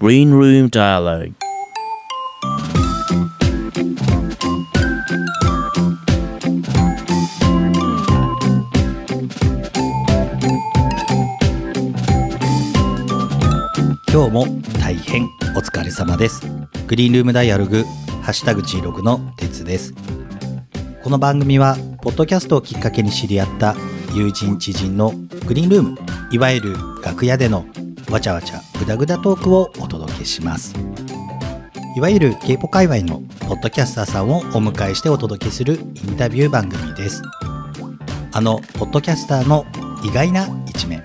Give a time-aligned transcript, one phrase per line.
[0.00, 1.32] Green Room Dialogue.
[14.12, 14.46] 今日も
[14.80, 15.24] 大変
[15.56, 16.42] お疲れ様です。
[16.86, 17.82] グリーンルームダイアログ
[18.22, 19.94] ハッシュタグ G ログの鉄です。
[21.02, 23.74] この番組はポッドキャストをきっかけに知り合った
[24.14, 25.10] 友人知人の
[25.48, 25.98] グリーンルーム
[26.30, 27.66] いわゆる楽屋での
[28.10, 29.87] わちゃわちゃぐだぐだトークをお
[30.28, 30.74] します。
[31.96, 37.22] いわゆる k p o 界隈のポッドキャスターさんをお迎えしてお届けするインタビュー番組です。
[38.32, 39.66] あのポッドキャスターの
[40.04, 41.04] 意外な一面。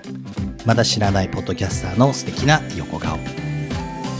[0.64, 3.18] まだ知らないポッドキャスターの素敵な横顔。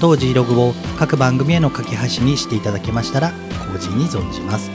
[0.00, 3.28] 当時ログを各番組への架け橋にしていただけましたら
[3.72, 4.70] 後人に存じます。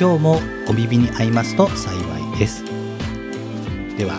[0.00, 1.92] 今日もお耳に合いますと幸
[2.34, 2.64] いです。
[3.96, 4.14] では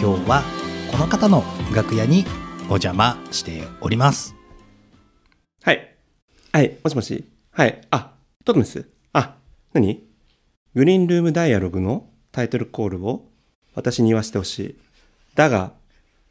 [0.00, 0.42] 今日は
[0.90, 1.44] この方の
[1.74, 2.24] 楽屋に
[2.68, 4.35] お邪魔しております。
[5.66, 5.96] はい。
[6.52, 7.24] はい、もしもし。
[7.50, 7.80] はい。
[7.90, 8.12] あ、
[8.44, 9.34] トトメスあ、
[9.72, 10.00] 何？
[10.76, 13.26] グリーンルームダイアログのタイトルコールを
[13.74, 14.76] 私に言わせてほしい。
[15.34, 15.72] だが、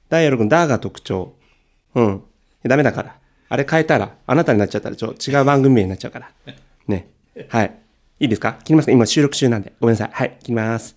[0.08, 1.36] ダイアログのだが特徴。
[1.96, 2.24] うん。
[2.64, 3.18] ダメだから。
[3.50, 6.32] あれ変えたら、あなたになっちゃったら、ちょ、違う番組名になっちゃうから。
[6.88, 7.10] ね。
[7.50, 7.78] はい。
[8.22, 8.58] いいですか？
[8.64, 8.94] 切りますか？
[8.94, 9.74] 今収録中なんで。
[9.82, 10.12] ごめんなさい。
[10.14, 10.38] はい。
[10.40, 10.96] 切ります。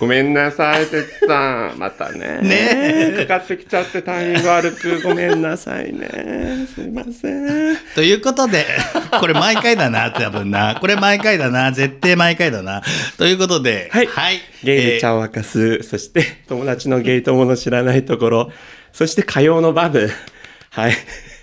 [0.00, 1.78] ごめんなさい、てつさん。
[1.78, 2.40] またね。
[2.40, 5.02] ねかかってきちゃってタイミング悪く。
[5.02, 6.66] ごめんなさいね。
[6.74, 7.30] すいませ
[7.74, 7.76] ん。
[7.94, 8.64] ということで、
[9.20, 10.78] これ毎回だな、多分な。
[10.80, 11.70] これ毎回だな。
[11.72, 12.82] 絶対毎回だな。
[13.18, 14.40] ということで、はいはい。
[14.64, 18.52] ゲイで茶を沸かす、そして友達のゲイ友の知らないところ、
[18.94, 20.08] そして火曜のバブ。
[20.70, 20.94] はい。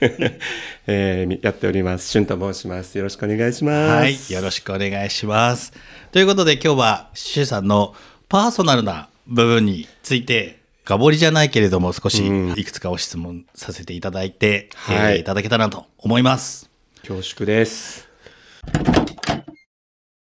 [0.87, 2.09] えーやっております。
[2.09, 2.97] 俊と申します。
[2.97, 4.01] よろしくお願いします。
[4.01, 4.17] はい。
[4.31, 5.73] よろしくお願いします。
[6.11, 7.93] ということで今日は、シュウさんの
[8.29, 12.25] パーソナルな部分について、深掘りじゃないけれども、少し
[12.55, 15.13] いくつかお質問させていただいて、はい。
[15.13, 16.69] えーいただけたらなと思います。
[17.05, 18.07] 恐縮です。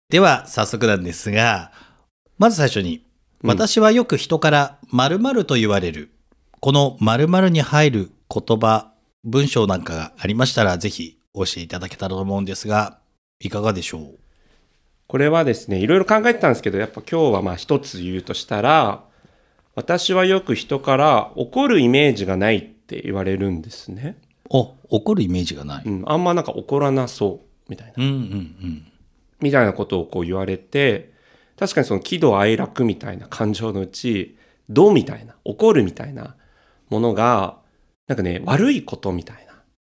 [0.10, 1.72] では、早速なんですが、
[2.38, 3.04] まず最初に、
[3.44, 6.10] 私はよく人から〇〇と言われる、
[6.60, 8.92] この〇〇に入る言葉、
[9.24, 13.00] 文章なんかがありましたら、ぜひ教えていただけたらと思うんですが、
[13.40, 14.18] いかがでしょう？
[15.08, 19.04] これはですね、いろいろ考えてたんですけど、やっぱ今日はまあ一つ言うとしたら、
[19.76, 24.18] 私はよく人から怒るイメージがないって言われるんですね。
[24.50, 25.84] お、怒るイメージがない。
[25.86, 27.94] うん、あんまなんか怒らなそう、みたいな。
[27.98, 28.18] うんうんう
[28.66, 28.88] ん。
[29.40, 31.12] みたいなことをこう言われて、
[31.58, 34.38] 確かにその喜怒哀楽みたいな感情のうち、
[34.70, 36.36] 怒みたいな、怒るみたいな
[36.90, 37.58] ものが、
[38.08, 39.54] なんかね、悪いことみたいな、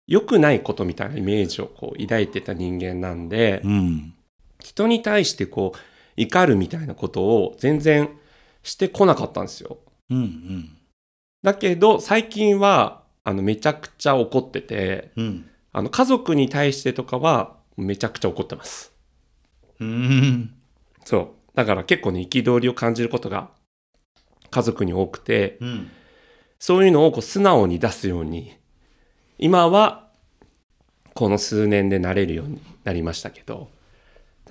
[0.08, 4.14] 良くないことみたいなイメージをこう抱いてた人間なんで、うん。
[4.62, 5.80] 人に対してこう、
[6.18, 8.10] 怒るみたいなことを全然
[8.64, 9.78] してこなかったんですよ。
[10.10, 10.78] うんうん。
[11.44, 15.50] だけど、最近は、あの、めちゃくちゃ怒ってて、うん。
[15.74, 18.94] あの、家族に対してとかは、めちゃくちゃ怒ってます。
[19.80, 20.54] うん。
[21.06, 21.28] そう。
[21.56, 23.50] だから結構ね、憤りを感じることが
[24.52, 25.92] 家族に多くて、うん。
[26.60, 28.56] そういうのをこう素直に出すように、
[29.40, 30.08] 今は
[31.16, 33.70] この数年でなれるようになりましたけど、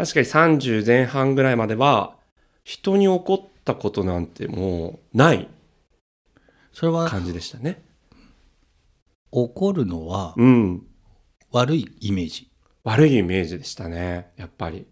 [0.00, 2.16] 確かに30前半ぐらいまでは、
[2.64, 5.46] 人に怒ったことなんてもうない
[6.72, 7.82] それは、感じでしたね。
[9.30, 10.86] 怒るのはうん。
[11.52, 12.50] 悪いイメージ。
[12.82, 14.86] 悪いイメージでしたね、やっぱり。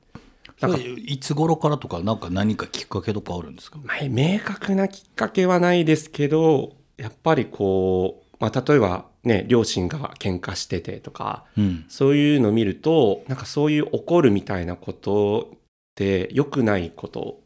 [0.60, 3.78] なんかいつ頃からとか、なんか何かきっかけとかあるんですか？
[3.82, 11.84] まあ、明確なきっかけはないですけど、やっぱりこう、まあ、例えばね、両親が喧嘩しててとか、うん。
[11.88, 15.58] そういうのを見ると、なんかそういう怒るみたいなことっ
[15.96, 17.40] て良くないこと、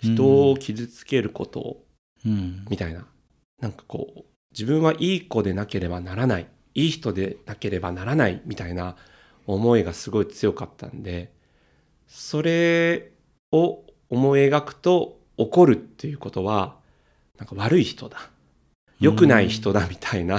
[0.00, 1.76] 人を傷つけること
[2.26, 2.64] うん。
[2.68, 3.06] みたいな、
[3.60, 8.96] なんかこう、自分はいい子でなければならない、いい人でなければならないみたいな
[9.46, 11.32] 思いがすごい強かったんで、
[12.08, 13.12] それ
[13.52, 16.76] を思い描くと怒るっていうことは、
[17.38, 18.31] なんか悪い人だ。
[19.02, 20.38] 良くない人だみたいな、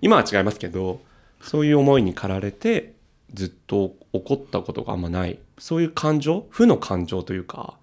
[0.00, 1.00] 今は違いますけど、
[1.40, 2.94] そういう思いに駆られて、
[3.32, 5.38] ずっと怒ったことがあんまない。
[5.58, 7.78] そういう感情負の感情というか、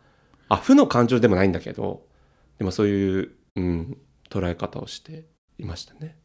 [0.50, 2.06] あ、負の感情でもないんだけど、
[2.58, 3.98] でもそういう、うん、
[4.30, 5.26] 捉え方をして
[5.58, 6.18] いましたね。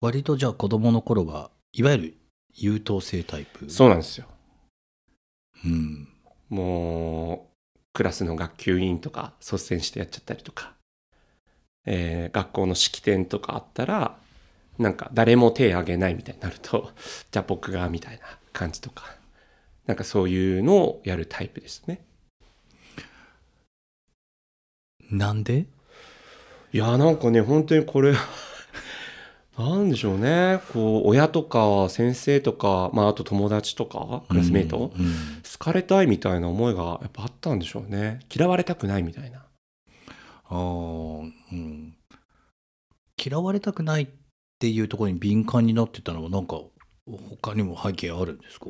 [0.00, 2.14] 割とじゃあ子供の頃はいわゆる
[2.54, 3.68] 優等生タイプ？
[3.68, 4.26] そうなんですよ。
[5.64, 6.08] うん
[6.48, 10.75] もう、クラスの学級委員とか率先してやっちゃったりとか、
[11.86, 14.16] えー学校の式典とかあったら、
[14.78, 16.90] なんか誰も手挙げないみたいになると、
[17.32, 18.22] じゃあ僕がみたいな
[18.52, 19.04] 感じとか、
[19.86, 22.04] なんかそういうのをやるタイプですね。
[25.10, 25.66] なんで？
[26.72, 28.12] いやーなんかね本当にこれ
[29.56, 30.60] なんでしょうね。
[30.72, 35.14] こう親とか先生とか、まあ、あと友達とかクラスメイト、うんうん。
[35.50, 38.20] 好かれたいみたいな思いがやっぱあったんでしょうね。
[38.34, 39.46] 嫌われたくないみたいな
[40.50, 41.94] うん、
[43.22, 44.08] 嫌われたくないっ
[44.58, 46.60] ていうところに敏感になってたのはなんか
[47.40, 48.66] 他にも背景あるんですか？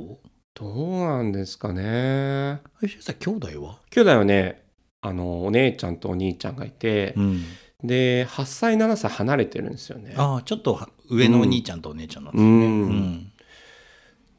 [0.54, 2.60] どうなんですかね。
[3.00, 3.80] さん兄弟は？
[3.90, 4.64] 兄弟はね
[5.02, 7.42] あのお姉ちゃんとお兄ちゃんがいて、ん、
[7.82, 10.14] で8歳7歳離れてるんですよね。
[10.16, 12.60] ああちょっとは上のお兄ちゃんとお姉ちゃんなんですね、うん。
[12.60, 13.32] うん。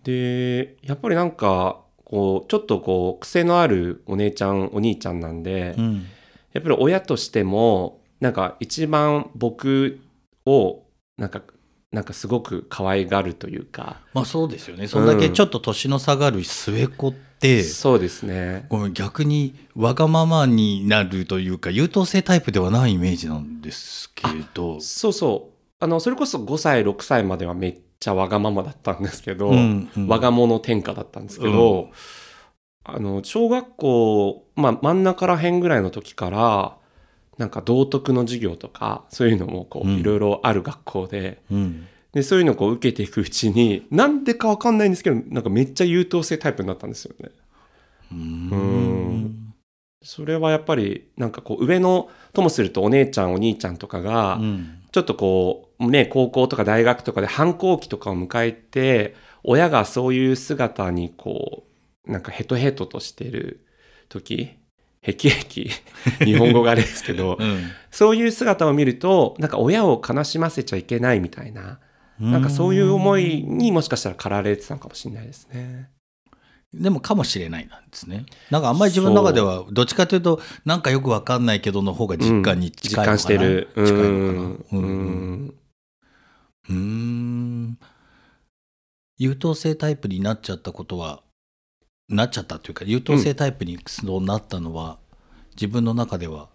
[0.03, 6.05] でやっぱりなんかこうちょっとこう癖のあるお姉ちゃんお兄ちゃんなんで、うん
[6.53, 9.99] やっぱり親としてもなんか一番僕
[10.45, 10.83] を
[11.17, 11.41] なんか
[11.91, 14.01] なんかすごく可愛がるというか。
[14.13, 14.87] まあそうですよね。
[14.87, 18.65] そんだけちょっと年の差がある末っ子って、そうですね。
[18.69, 24.23] ごめん逆にわがままになるというか優等生タイプではないイメージなんですけ
[24.53, 24.81] ど。
[24.81, 25.53] そうそう。
[25.79, 30.07] あのそれこそ5歳6歳まではめっちゃわがままだったんですけど、うんうん。
[30.07, 31.89] 我が物天下だったんですけど、
[32.87, 36.77] あの小学校、まあ、真ん中ら辺ぐらいの時から
[37.37, 39.97] なんか道徳の授業とかそういうのもこううん。
[39.97, 41.87] いろいろある学校で,、うん。
[42.13, 47.29] でそういうのをこう受けていくうちになんでかわかんないんですけどなんかめっちゃ優等生タイプになったんですよね。
[48.11, 49.53] ううん。
[50.01, 54.79] それはやっぱりなんかこう上のともするとお姉ちゃんお兄ちゃんとかが、うん。
[54.91, 61.66] ちょっとこうね高校とか大学とかで反抗期とかを迎えて親がそういう姿にこう
[62.07, 63.65] なんかヘトヘトとしてる
[64.09, 64.57] 時
[65.01, 65.69] ヘキヘキ
[66.25, 67.37] 日本語があれですけど
[67.91, 71.79] そういう姿を見るとなんか親を悲しませちゃいけないみたいな
[72.19, 75.89] なんかそういう思いにもしかしたら駆られてたのかもしれないですね。
[76.73, 78.25] でもかもしれないなんですね。
[78.51, 83.69] なんかあんまり自分の中ではどっちかというとなんかよくわかんないけどの方が実感に近いのかな、実感してる。
[83.75, 84.09] 近いのかな。
[84.09, 85.53] ううん。
[86.69, 87.79] うん。
[89.17, 91.21] 優等生タイプになっちゃったことは
[92.09, 93.77] なっちゃったというか優等生タイプに
[94.25, 94.97] なったのは、
[95.55, 96.49] 自分の中では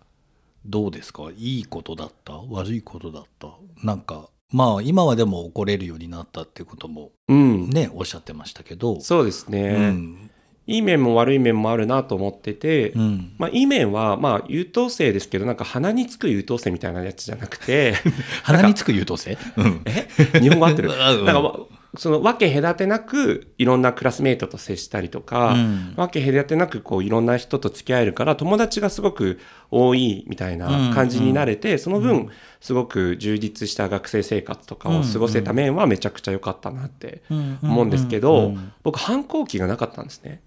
[0.65, 1.25] どうですか？
[1.37, 2.35] いいことだった？
[2.35, 3.49] 悪いことだった？
[3.83, 7.71] なんかまあ今はでも怒れるようになったっていうこともうん。
[7.71, 9.01] ねおっしゃってましたけど。
[9.01, 10.31] そうですね、うん。
[10.67, 17.95] いい面も悪い面もあるなと思ってて、うん、まあ、いい面は、まあ、優等生ですけど、なんか鼻につく優等生みたいなやつじゃなくて、
[18.45, 20.09] 鼻につく優等生、うん、え？
[20.41, 20.89] 日本語合ってる？
[20.91, 21.59] なんかわ、
[21.97, 25.95] その分け隔てなく、いろんなクラスメートと接したりとか、うん。
[25.95, 29.39] 分け隔てなく、こう、いろんな人と付き合えるから、友達がすごく
[29.71, 32.31] 多いみたいな感じになれて、その分、
[32.63, 37.23] すごく充実した学生生活とかを過ごせた面はめちゃくちゃ良かったなって
[37.63, 40.41] 思うんですけど、うんうん僕、反抗期がなかったんですね。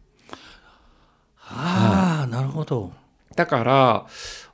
[1.48, 2.92] ああなるほど。
[3.36, 4.06] だから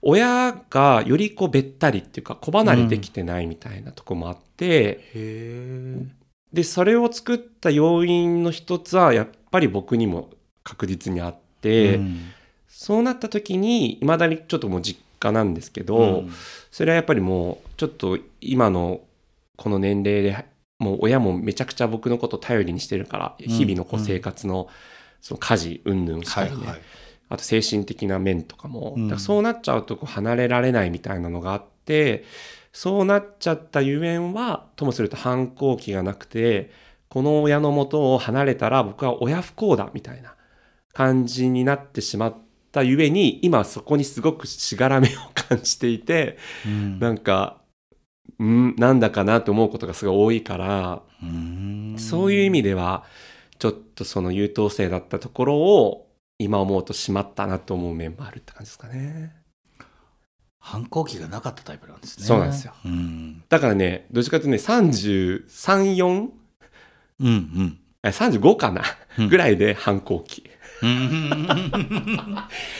[0.01, 6.20] 親がよりこうべったりっていうか子離れできてないみたいなとこもあって、へえ
[6.53, 10.29] でそれを作った要因の一つはやっぱり僕にも
[10.63, 11.99] 確実にあって、
[12.67, 16.25] そうなった時にいまだにちょっともう実家なんですけど、
[16.71, 19.01] それはやっぱりもうちょっと今の
[19.55, 20.45] この年齢で
[20.79, 23.49] もう親もめちゃくちゃ僕のこと頼りにしてるからん。
[23.49, 24.67] 日々のこう生活の
[25.21, 26.81] その家事云々したりね、はいはい。
[27.29, 32.25] あと精神的な面とかも、からそうなっちゃうとこう離れられないみたいなのがあって
[32.73, 36.71] そうなっちゃったゆえんはともすると反抗期がなくて
[37.09, 40.35] この親の元を離れたら僕は親不幸だみたいな
[40.93, 42.37] 感じになってしまっ
[42.71, 47.61] たゆえに今そこにすごくしがらみを感じていてうんなんか
[48.41, 53.03] んなんだかなと思うことがすごい多いからうんそういう意味では
[53.59, 56.07] ちょっとその優等生だったところを
[56.39, 59.40] 今思うとしまったなと思う面もあるって感じですかね。
[60.61, 62.25] 反抗期がなかったタイプなんですね。
[62.25, 62.73] そうなんですよ。
[62.85, 66.29] うんだからね、どっちかというとね、33、4?
[67.19, 68.83] うんうんえ35かな、
[69.19, 69.29] うん。
[69.29, 70.49] ぐらいで反抗期。
[70.81, 71.47] うん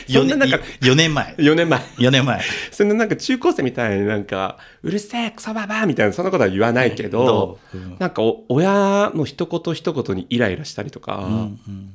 [0.08, 1.34] そんななんか4年前。
[1.38, 1.80] 4年前。
[1.98, 2.40] 4年前。
[2.72, 7.96] そんななんか中高生みたいになんか、うるせえ、クソババアみたいな、そんなことは言わないけど、ううん。
[8.00, 11.34] なんかお親の一言一言にイライラしたりとか、うん
[11.68, 11.94] うん。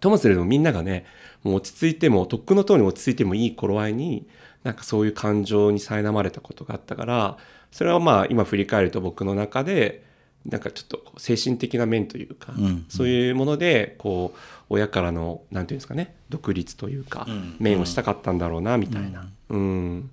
[0.00, 1.06] ともすればみんながね、
[1.42, 4.26] もう落ち着いても、とっくの通り落ち着いてもいい頃合いに、
[4.66, 7.36] なんかそういう感情に苛まれたことがあったから、
[7.70, 10.02] それはまあ今振り返ると僕の中で、
[10.44, 20.10] なんかちょっと精神的な面というか、うんそういうもので、こう、親からの、なんていうんですかね、独立というか、うん面をしたかったんだろうな、みたいな、うん、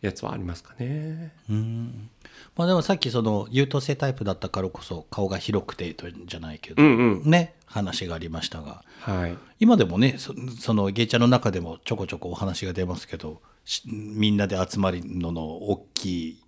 [0.00, 1.32] やつはありますかね。
[1.48, 2.10] うん
[2.56, 7.30] まあでもさっきその優等生タイプだったからこそ顔が広くてとじゃないけど、うんうん。
[7.30, 9.38] ね話がありましたがはい。
[9.60, 16.42] 今でもねそその芸者の中でもちょこちょこお話が出ますけどしみんなで集まるのの大きい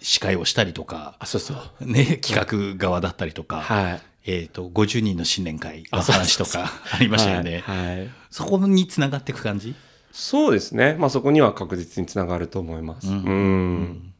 [0.00, 1.86] 司会をしたりとか、あ、そうそう。
[1.86, 4.02] ね、企画側だったりとか、はい。
[4.28, 7.60] えっ、と、50人の新年会の話とかありましたよね。
[7.60, 7.98] はい。
[7.98, 9.74] はいそこにつながっていく感じ？
[10.12, 10.94] そうですね。
[10.98, 13.08] まあそこには確実につながると思います。
[13.08, 14.12] うん。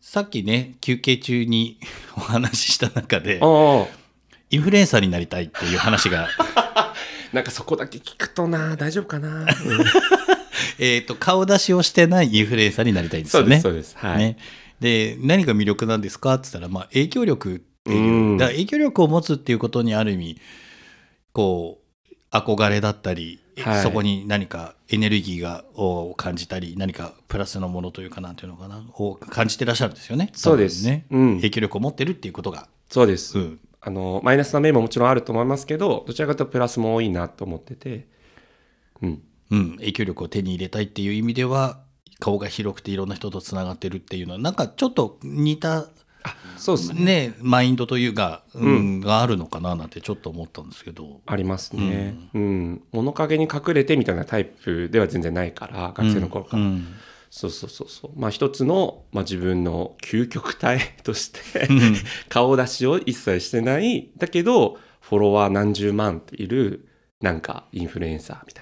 [0.00, 1.78] さっきね、休憩中に
[2.16, 3.40] お話しした中で。
[4.50, 6.28] インフルエンサーになりたいっていう話が、
[7.32, 9.46] なんかそこだけ聞くとな、大丈夫かな。
[10.78, 13.60] えっと、顔出しをしてないインフルエンサーになりたいんですよね。
[13.60, 14.06] そうです、そうです。
[14.06, 14.18] はい。
[14.18, 14.38] ね、
[14.80, 20.40] で何が魅力なんですかって言ったら、まあ、影響力っていう、うんだ影響力を持つっていうことにある意味
[21.32, 30.30] こう憧れだったり、はいそこに何かエネルギーがを感じたり何かプラスのものというかなんていうのかなを感じてらっしゃるんですよね。
[30.32, 32.66] そうですね、うん影響力を持ってるっていうことが。
[32.88, 33.38] そうです。
[33.38, 38.06] うんあの、マイナスな面ももちろんあると思いますけど、どちらかというとプラスも多いなと思ってて。
[39.02, 39.22] うん。
[39.52, 41.80] うん、影響力を手に入れたいっていう意味では
[42.18, 45.86] 顔が広くていろんな人とつながってるっていうのはなんかちょっと似た
[46.56, 47.04] そうですね。
[47.04, 51.20] ね、マインドというか、うんがあるのかななんてちょっと思ったんですけど。
[51.26, 52.14] ありますね。
[52.34, 52.82] うん。
[52.92, 56.62] 物陰に隠れてみたいなタイプでは全然ないから、学生の頃から。
[56.62, 56.86] うん
[57.34, 58.10] そうそうそうそう。
[58.14, 61.40] まあ一つの、まあ自分の究極体として、
[62.28, 66.86] 顔出しを一切してない、だけど、フォロワー何十万っている、
[67.22, 68.61] なんかインフルエンサーみたい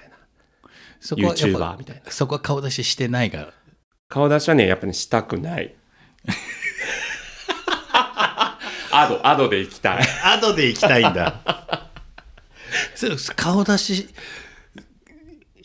[1.01, 2.11] そこは YouTuber みたいな。
[2.11, 3.51] そこは顔出ししてないが。
[4.07, 5.75] 顔出しはね、やっぱりしたくない。
[8.93, 10.03] アド、アドで行きたい。
[10.23, 11.41] 後で行きたいんだ。
[12.95, 14.09] そう顔出し、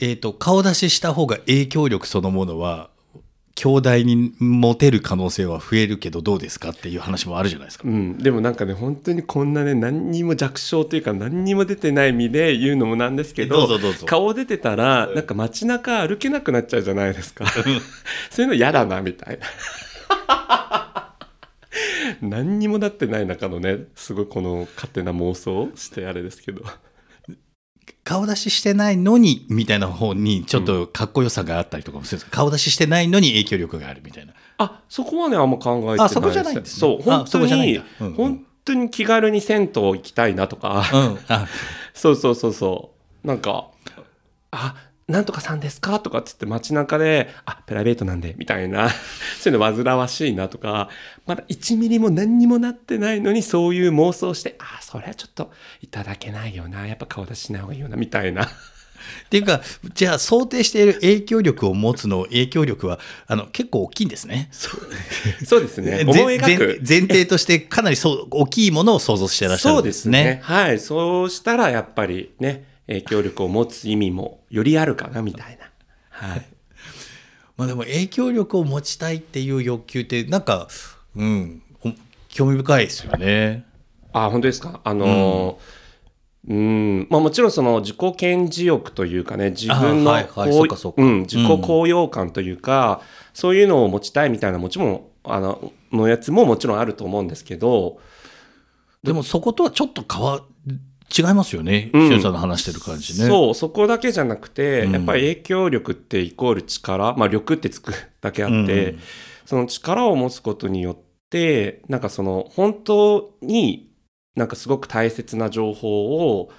[0.01, 2.91] えっ、と、顔出しした方が影響力そのものは、
[3.57, 7.89] 兄弟に持てる可能性は増えるけどどうですかっていう話もあるじゃないですか。
[7.89, 13.67] うん、でもなんかね本当にこんなね何にも弱小というか何にも出てない身で言うのもなんですけど
[14.05, 17.47] 顔出てたらなんか街中歩けなくなっちゃうじゃないですか。
[18.31, 19.47] そういうの嫌だなみたいな。
[22.21, 26.63] 何にもなってない中のねすごいこの勝手な妄想をしてあれですけど
[28.07, 34.33] 顔出ししてないのにみたいな方にちょっとかっこよさがあったりとかもするんですか、顔出ししてないのに影響力があるみたいな。
[34.59, 38.15] あそこはねあんま考えてないあそこじゃないんですねそうあ本当にうんうん。
[38.15, 40.85] 本当に気軽に銭湯行きたいなとか。
[40.95, 41.19] うん。
[41.27, 41.49] あ、
[41.95, 42.93] そうそうそうそ
[43.25, 43.27] う。
[43.27, 43.67] なんか、
[44.53, 44.77] あ、
[45.09, 46.01] なんとかさんですか？
[46.01, 48.91] とかっつって街中で、あ、プライベートなんで、みたいな、
[49.41, 50.89] そういうの煩わしいなとか、
[51.27, 58.47] まだ1ミリも何にもなってないのにそういう妄想して、あ、それはちょっといただけないよな、やっぱ顔出ししない方がいいよな、みたいな。
[59.27, 59.61] っていうか、
[59.95, 62.99] じゃあ想定している影響力を持つの影響力は
[63.29, 64.49] あの結構大きいんですね。
[64.51, 65.99] そうですね。
[66.13, 66.81] ぜ思い描く。
[66.89, 70.25] 前前提としてかなりそう大きいものを想像してらっしゃるそうでんですすね。
[70.25, 70.41] ね。
[70.43, 70.81] はい。
[70.81, 75.71] そうしたらやっぱりね、影響力を持つ意味もよりあるかな、みたいな。
[76.11, 76.47] はい。
[77.57, 80.69] まあでも影響力を持ちたいっていう欲求ってなんか、
[81.15, 81.63] うん、
[82.29, 83.65] 興味深いですよね。
[84.13, 84.81] あ、本当ですか？
[84.85, 85.87] あのー
[86.49, 93.01] うん、まあもちろんその自己顕示欲というかね、自分のあはいはいこうん、自己高揚感というか、
[93.35, 97.99] そういうのを持ちたいみたいな、もちろん、あの、のやつももちろんあると思うんですけど、
[99.03, 100.41] でもそことはちょっと変わ
[101.17, 101.91] 違いますよね。
[101.93, 102.09] うん。
[102.09, 103.27] しゅんさんの話してる感じね。
[103.29, 104.93] そう、そこだけじゃなくて、うん。
[104.93, 108.99] やっぱり影響力ってイコール力、まあ力ってつくだけあって、うん
[109.47, 110.97] その力を持つことによっ
[111.31, 113.93] て、なんかその本当に
[114.35, 116.51] なんかすごく大切な情報を、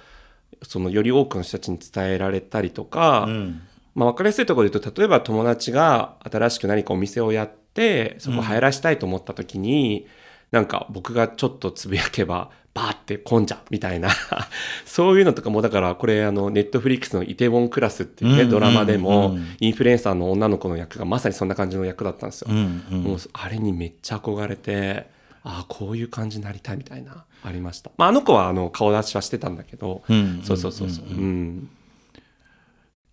[0.62, 3.60] そのより多くの人たちに伝えられたりとか、うん。
[3.94, 10.06] まあ分かりやすいところで言うと、例えば友達が新しく何かお店をやって、そこ入らしたいと思った時に、
[10.50, 14.10] なんか僕がちょっとつぶやけば、バーって混んじゃうみたいな、
[14.86, 22.48] そういうのとかも、だからこれあの、ネットフリックスのイテウォンクラスっていうね、うんドラマでも、うんインフルエンサーの女の子の役がまさにそんな感じの役だったんですよ。
[22.50, 23.02] うんうん。
[23.02, 25.08] もうあれにめっちゃ憧れて、
[25.42, 27.90] ああ、こういう感じになりたいみたいな、ありました。
[27.96, 31.04] まあ、あの子はあの顔出しはしてたんだけど、うんそうそうそうそう。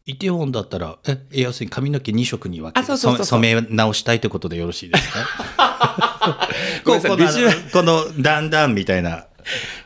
[0.07, 3.39] イテウォンだったら、え、え要するに髪の毛2色に分けあそうそうそうそう。
[3.41, 5.19] 染め直したいということでよろしいですか？
[6.85, 7.71] ここのビジュアル。
[7.71, 9.25] このダンダンみたいな、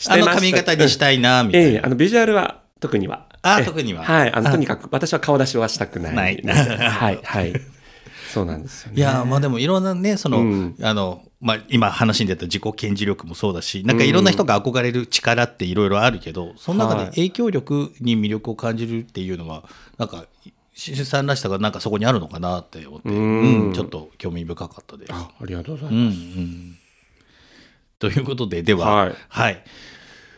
[0.10, 1.68] あの髪型にしたいな、みたいな。
[1.70, 3.26] ええあの、ビジュアルは特には。
[3.26, 4.34] ええあ特にははい。
[4.34, 6.14] あの、あとにかく、私は顔出しはしたくない。
[6.14, 7.54] ない はい、はい。
[8.34, 8.98] そうなんですよね。
[8.98, 19.64] いやーまあでもいろんなね、その、うんあの、まあ今話に出た自己顕示力もそうだし、なんかいろんな人が憧れる力っていろいろあるけど、その中ではい影響力に魅力を感じるっていうのは、
[19.98, 20.26] なんか、
[20.76, 23.16] ししさんらしさがなんかそこにあるのかなって思って、うん
[23.68, 25.12] うんちょっと興味深かったです。
[25.14, 26.18] あありがとうございうんうます。
[26.18, 26.78] ん
[28.00, 29.64] ということで、では、はいはい。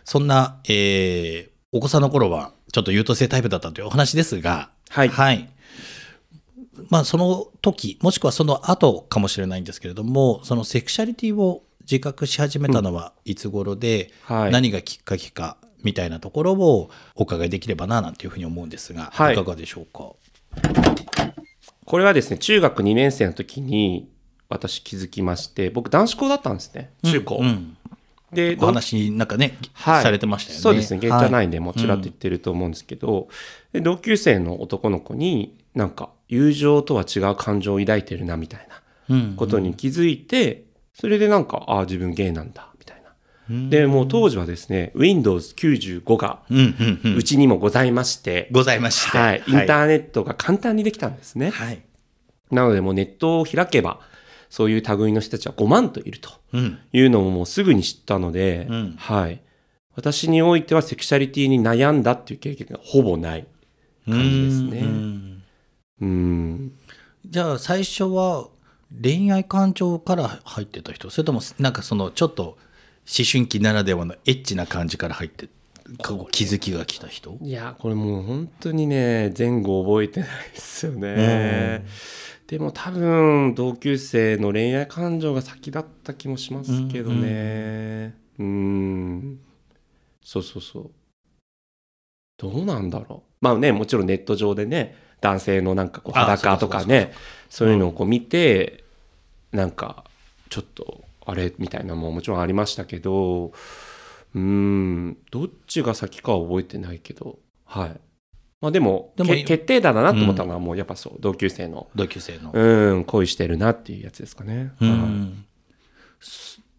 [0.03, 5.49] そんな、えーお子さんの頃は、ちょっと優等生タイプだったというお話ですが、はいはい。
[6.89, 20.11] まあその時、もしくはその後かもしれないんですけれども、そのセクシャリティを自覚し始めたのはいつ頃で、はい何がきっかけかみたいなところをお伺いできればななんていうふうに思うんですが、はいいかがでしょうか？
[21.85, 24.10] これはですね、中学2年生の時に
[24.51, 27.37] 私気づきまして、僕男子校だったんですね、中高。
[27.41, 27.77] うん
[28.33, 30.61] で、お話なんかね、はいされてましたよね。
[30.61, 31.47] そうですね、現じゃないい。
[31.49, 33.27] んで、もうちらっと言ってると思うんですけど、
[33.73, 43.09] で同級生の男の子に、なんか、友情とは違う感情を抱いてるな、みたいなうんことに気づいて、それでなんか、ああ、自分ゲイなんだ、みたいな。
[43.49, 49.17] うんで、もう当時はですね、Windows95 がうんうんうんうちにもございまして、ございまして。
[49.17, 51.49] はい、インターネットが簡単にできたんですね。
[51.49, 51.81] はい。
[52.49, 53.99] なので、もうネットを開けば、
[54.51, 56.29] そういう類の人たちは5万といると。
[56.53, 56.77] うん。
[56.93, 59.41] いうのももうすぐに知ったので、うんはい。
[59.95, 63.47] 私においてはセクシャリティに悩んだっていう経験がほぼない。
[64.05, 65.43] 感じですねうん
[66.01, 66.71] うん。
[67.25, 68.47] じゃあ最初は
[69.01, 71.09] 恋愛感情から入ってた人？
[71.09, 72.57] それともなんかそのちょっと思
[73.31, 75.47] 春期ならではのエッチな感じから入って
[76.31, 77.37] 気づきが来た人？
[77.41, 81.85] いや、これもう本当にね、前後覚えてないですよね。
[82.47, 88.15] でも多分、同級生の恋愛感情が先だった気もしますけどね。
[88.39, 89.39] うん。
[90.23, 90.91] そうそうそう。
[92.37, 93.29] どうなんだろう。
[93.41, 97.13] まあね、もちろんネット上でね、男性のなんかこうあ裸とかね、
[97.49, 98.83] そういうのをこう見て、
[99.51, 100.03] なんか、
[100.49, 103.53] ちょっと、あれみたいなのももちろんありましたけど、
[104.35, 107.99] うーん、どっちが先かは覚えてないけど、はい。
[108.61, 114.71] まあでも、でもけ決定打だなと思ったのはもうやっぱそう、同級生の、同級生の、うん、恋してるなっていうやつですかね。
[114.79, 114.93] うはい。
[114.93, 115.45] ん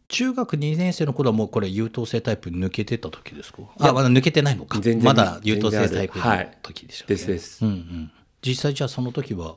[0.08, 3.62] 中学2年生の頃はもうこれ優等生タイプ抜けてた時ですか？
[3.80, 4.78] あまだ抜けてないのか。
[4.78, 6.24] 全然まだ優等生タイプの
[6.60, 7.04] 時でした。
[7.04, 7.64] っけですです。
[7.64, 9.56] うんうん、実際じゃあその時は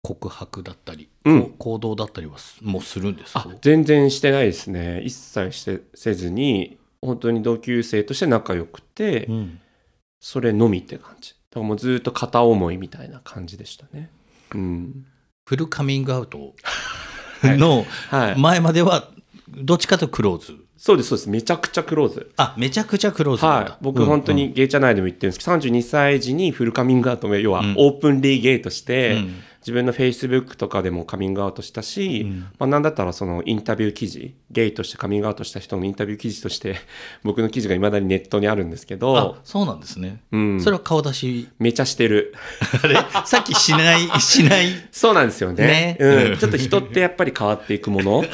[0.00, 1.54] 告白だったり、うん。
[1.58, 3.40] 行動だったりはすもうするんですか？
[3.46, 5.02] あ全然してないですね。
[5.02, 9.60] 一切してせずに、本当に同級生として仲良くて、うん
[10.20, 11.30] それのみって感じ。
[11.30, 14.10] だからもうずっと片思いみたいな感じでしたね。
[14.52, 15.06] うん。
[15.46, 16.54] フルカミングアウト
[17.40, 18.38] はいのはい。
[18.38, 19.10] 前までは
[19.48, 20.56] どっちかとクローズ。
[20.76, 21.30] そうです、そうです。
[21.30, 22.32] めちゃくちゃクローズ。
[22.36, 23.44] あ、めちゃくちゃクローズ。
[23.44, 29.34] はい、僕本当にゲイチャ内でも言ってるんですけど、32歳時にフルカミングアウトが要はオープンリーゲイとして、うん
[29.68, 32.40] 自分のフェイスブックとかでもカミングアウトしたし、うん。
[32.58, 36.76] まあ、なんだったらそのインタビュー記事ゲイとしてカミングアウトした人のインタビュー記事として
[37.22, 40.22] 僕の記事がいまだにネットにあるんですけあど、、そうなんですね。
[40.32, 41.48] うん、それは顔出し。
[41.58, 42.34] めちゃしてる。
[42.82, 42.94] あれ？
[43.26, 44.72] さっきしない、 しない？
[44.90, 45.66] そうなんですよね。
[45.66, 45.96] ね。
[46.00, 46.32] うん。
[46.32, 46.38] うん。
[46.38, 48.24] ちょっと人ってやっぱり変わっていくもの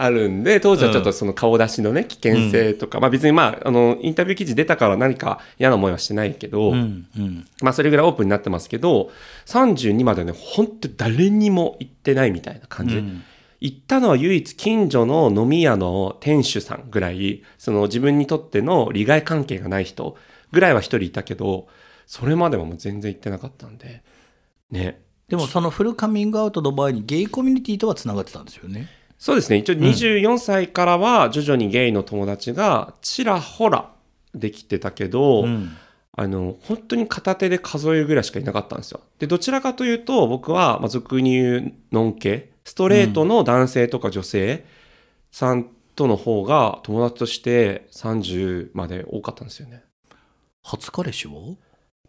[0.00, 6.72] あるんで当時はちょっとその顔出しのね危険性とか、まあ別にまああのインタビュー記事出たから何か嫌な思いはしてないけど。
[7.60, 9.10] まあそれぐらいオープンになってますけど、
[9.46, 12.96] 32までね、本当誰にも行ってないみたいな感じ。
[12.96, 13.22] うん
[13.60, 20.16] 行ったのは唯一近所の飲み屋の店主さんぐらい、その自分にとっての利害関係がない人
[20.52, 21.66] ぐらいは一人いたけど、
[22.06, 24.02] それまではもう全然行ってなかったんで、
[24.70, 25.00] ね。
[25.28, 28.88] でもそのフルカミングアウトの場合にゲイコミュニティとはつながってたんですよね。
[29.18, 29.56] そうですね。
[29.56, 33.90] 一応24歳からは徐々にゲイの友達がちらほら
[34.34, 35.76] できてたけど、うん
[36.20, 39.00] あの、本当に片手で数えるぐらいしかいなかったんですよ。
[39.20, 44.66] で、どちらかというと、僕は、まあ、俗に言う、ノン系、ストレートの男性とか女性
[45.30, 49.84] さんとの方が、友達として30まで多かったんですよね。
[50.64, 51.34] 初彼氏は？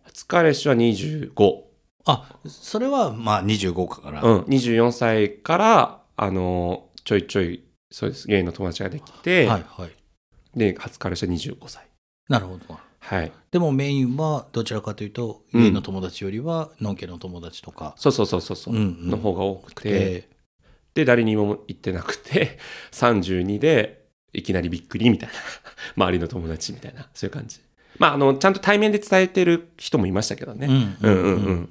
[0.05, 1.61] 初彼氏は25。
[2.05, 4.23] あ、それはまあ25から。
[4.23, 9.91] うん、24歳から、あの、ちょいちょい、そうです、ゲイの友達ができて、はいはい。
[10.55, 11.87] で、初彼氏は25歳。
[12.29, 12.79] なるほど。
[12.99, 13.31] はい。
[13.49, 17.95] でもメインはどちらかというと、うんゲイの友達よりはノンケの友達とか。
[17.97, 20.29] そうそうそうそうそう、うんうんの方が多くて、で
[20.93, 22.59] で、誰にも言ってなくて、
[22.93, 25.35] 32でいきなりびっくりみたいな。
[26.05, 27.59] 周りの友達みたいな、そういう感じ。
[27.97, 30.67] まあ、あの、ちゃんと対面で伝えてる人もいましたけどね。
[30.67, 31.69] うんうんうんうん。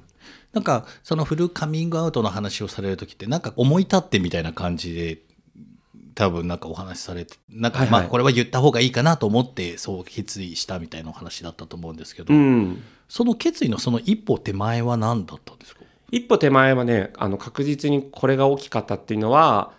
[0.51, 5.19] なんかそのフルカミングアウトの話をされる時ってなんか思い立ってみたいな感じで
[6.19, 12.83] 多分なんかお話しされてなんかまあこれは言った方がいいかなと思ってそう決意したみたいなお話だったと思うんですけど、うん。
[13.07, 15.81] その決意のその一歩手前は何だったんですか？
[16.11, 19.71] 一歩手前はね、あの、確実にこれが大きかったっていうのは、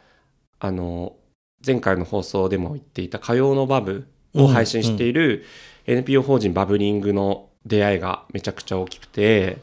[0.59, 1.13] あの、
[1.65, 5.45] 前回の放送でも言っていた火曜のバブを配信している
[5.87, 9.59] NPO 法人バブリングの出会いがめちゃくちゃ大きくて、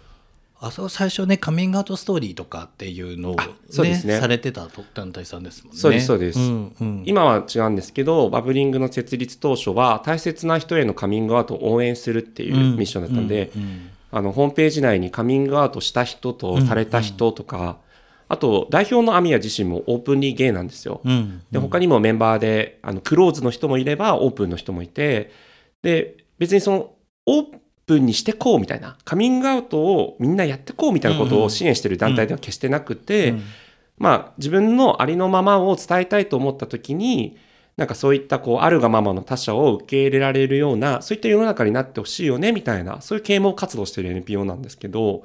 [0.59, 4.19] あそこ最初ねカミングアウトストーリーとかっていうのを、ねそうですね。
[4.19, 5.79] されてた団体さんですもんね。
[5.79, 6.39] そうですそうです。
[6.39, 7.03] んうん。
[7.05, 13.89] 今は違うんですけど、バブリングの設立当初は大切な人へのカミングアウトを応援するっていうミッションだったんで、うんうん。
[14.09, 17.77] あのホームページ内にカミングアウトした人とされた人とか、
[18.29, 21.01] あと代表のアミヤ自身もオープンリーゲイなんですよ。
[21.05, 21.43] うん。
[21.51, 25.31] で他にもメンバーであのクローズの人もいればオープンの人もいて
[25.83, 26.91] で別にその
[27.25, 27.61] オープン
[27.95, 33.43] にしてこうみたいなカミングアウトをみんなやってこうみたいなことを支援してる団体では決してなくて、うん
[33.97, 37.37] まあ自分のありのままを伝えたいと思った時に
[37.77, 45.23] なんかそういったこうあるがままの他者を受け入れられるようなそういった世の中になってほしいよねみたいなそういう啓蒙活動をしている NPO なんですけど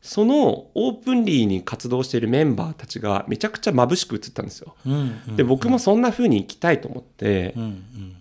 [0.00, 4.76] そのオープンリーに活動しているメンバーたちがめちゃくちゃ眩しく映ったんですよ。
[4.86, 5.36] うん。
[5.36, 7.54] で僕もそんな風に生きたいと思って。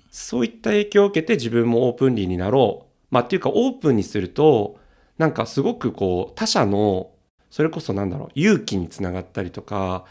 [0.09, 2.86] そういった影響を受けて自分もオープンリーになろう。
[3.11, 4.79] まあっていうかオープンにすると
[5.17, 7.11] なんかすごくこう他者の
[7.49, 10.05] それこそなんだろう勇気につながったりとか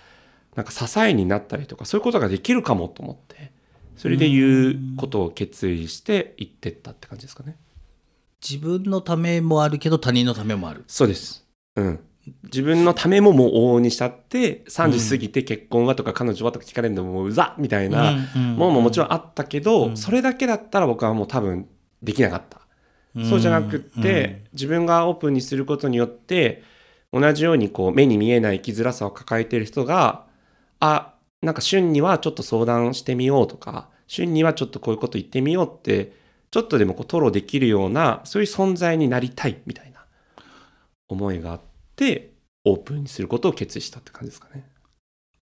[0.54, 3.52] なんか支えになったりとかそういうことができるかもと思って
[3.96, 7.56] それで言うことを決意して言ってったって感じですかね。
[8.46, 10.84] 自分のためもあるけど他人のためもある。
[10.86, 11.46] そうです。
[11.76, 12.00] うん。
[12.44, 21.68] 自分のためももう往々にしちゃって30過ぎて結婚はとか彼女はとか聞かれるのももううざみたいなものももちろんあったけど、うんそれだけだったら僕はもう多分
[22.02, 22.60] できなかった。
[23.24, 26.62] そうじゃなくって、自分がオープンにすることによって
[27.12, 30.26] 同じようにこう目に見えない生きづらさを抱えている人が
[30.80, 36.12] あなんか旬にはちょっと相談してみようとか旬にはちょっとこういうこと言ってみようって
[36.50, 40.04] ちょっとでもこう吐露できるようなそういう存在になりたいみたいな
[41.08, 41.60] 思いがあっ
[41.96, 42.32] て
[42.64, 44.68] オープンにすることを決意したって感じですかね。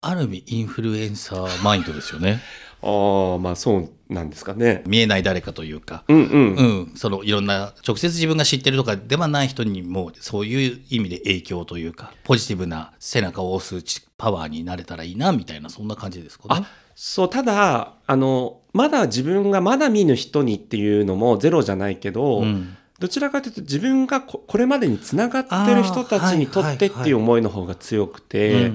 [0.06, 2.40] ある意味インフルエンサーマインドですよね。
[2.82, 4.82] ああまあそうなんですかね。
[4.86, 6.04] 見えない誰かというか。
[6.08, 6.54] うんうん。
[6.54, 6.62] う
[6.92, 16.66] ん、そのいろんな直接自分が知ってるとかではない人にもそういう意味で影響というかポジティブな背中を押すちパワーになれたらいいなみたいなそんな感じですかね。
[16.94, 28.70] そうただあのまだ自分がまだ見ぬ人にっていうのもゼロじゃないけど、うんどちらかというと自分がここれまでにつながってる人たちにとってっていう思いの方が強くて、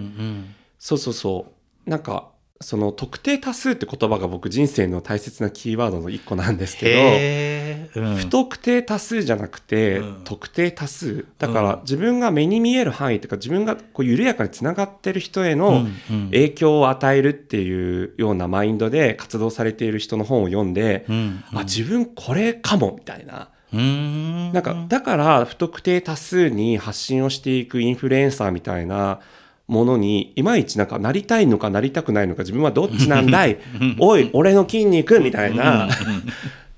[0.79, 1.45] そうそうそ
[1.85, 1.89] う。
[1.89, 7.99] なんかその特定多数って言葉が僕人生の大切なキーワードの一個なんですけへー。
[7.99, 8.15] うん。
[8.15, 10.21] ど不特定多数じゃなくて、うん。
[10.25, 11.25] 特定多数。
[11.37, 11.81] だから、うん。
[11.83, 15.87] 自分が目に見える範囲というか自分がこう緩やかにつながってる人への、
[16.31, 21.43] 影響を与えるっていうようなマインドで活動されている人の本を読んで、うん。
[21.53, 23.51] あ自分これかもみたいな。
[23.73, 24.51] うん。
[24.51, 29.21] なんかだから不特定多数に発信をしていくインフルエンサーみたいな
[29.69, 33.59] ものにいまいちなんかなりたいのかなりたくないのか自分はどっちなんだい？
[33.99, 35.87] おい俺の筋肉みたいな、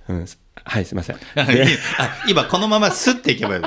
[0.09, 0.25] うん、
[0.63, 1.17] はいすいません。
[2.27, 3.61] 今このままスッていけばいい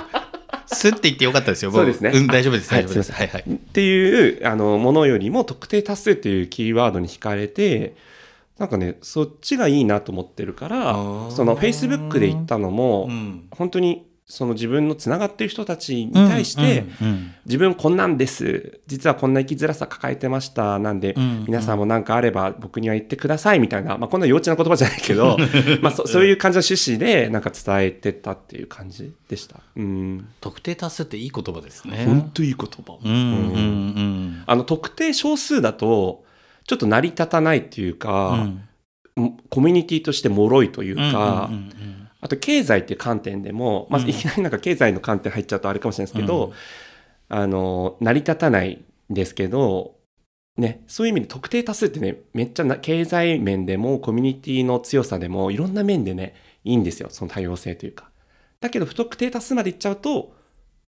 [0.67, 1.71] スッて言ってよかったですよ。
[1.71, 1.81] 僕。
[1.81, 2.11] そうですね。
[2.21, 3.13] ん、大丈夫ですはい大丈夫です。
[3.13, 3.45] はいはい。
[3.51, 7.97] っていうあのものよりも特定多数っていうキーワードに惹かれて
[8.59, 10.93] なんかねそっちがいいなと思ってるから
[11.31, 13.47] その Facebook で言ったのも、うん。
[13.51, 18.81] 本当にその自分のつながってる人たちに対して、うんうん自分こんなんです。
[18.87, 20.79] 実はこんな生きづらさ抱えてました。
[20.79, 25.37] なんで、うん皆さんも何かあれば僕には言ってくださいみたいな、まあ、こんな幼稚な言葉じゃないけど
[25.83, 29.61] まあそそういう感じの趣旨でなんか伝えてったっていう感じでした。
[29.77, 30.27] うん。
[30.41, 32.05] 特定多数っていい言葉ですね。
[32.07, 34.43] 本当いい言葉、うんうんうん。
[34.47, 36.25] あの特定少数だと
[36.67, 38.67] ちょっと成り立たないっていううか、ん。
[39.51, 46.53] コミュニティとして脆いというか、うんうんうんあと経済っていう観点でも、まずいきなりなんか経済の観点入っちゃうとあれかもしれないですけど、うん。
[47.29, 49.97] あの成り立たないんですけど、
[50.57, 56.35] ね、そういう意味で特定多数ってねめっちゃな経済面でもコミュニティの強さでもいろんな面でね
[56.65, 58.09] いいんですよその多様性というか。
[58.61, 60.35] だけど不特定多数までいっちゃうと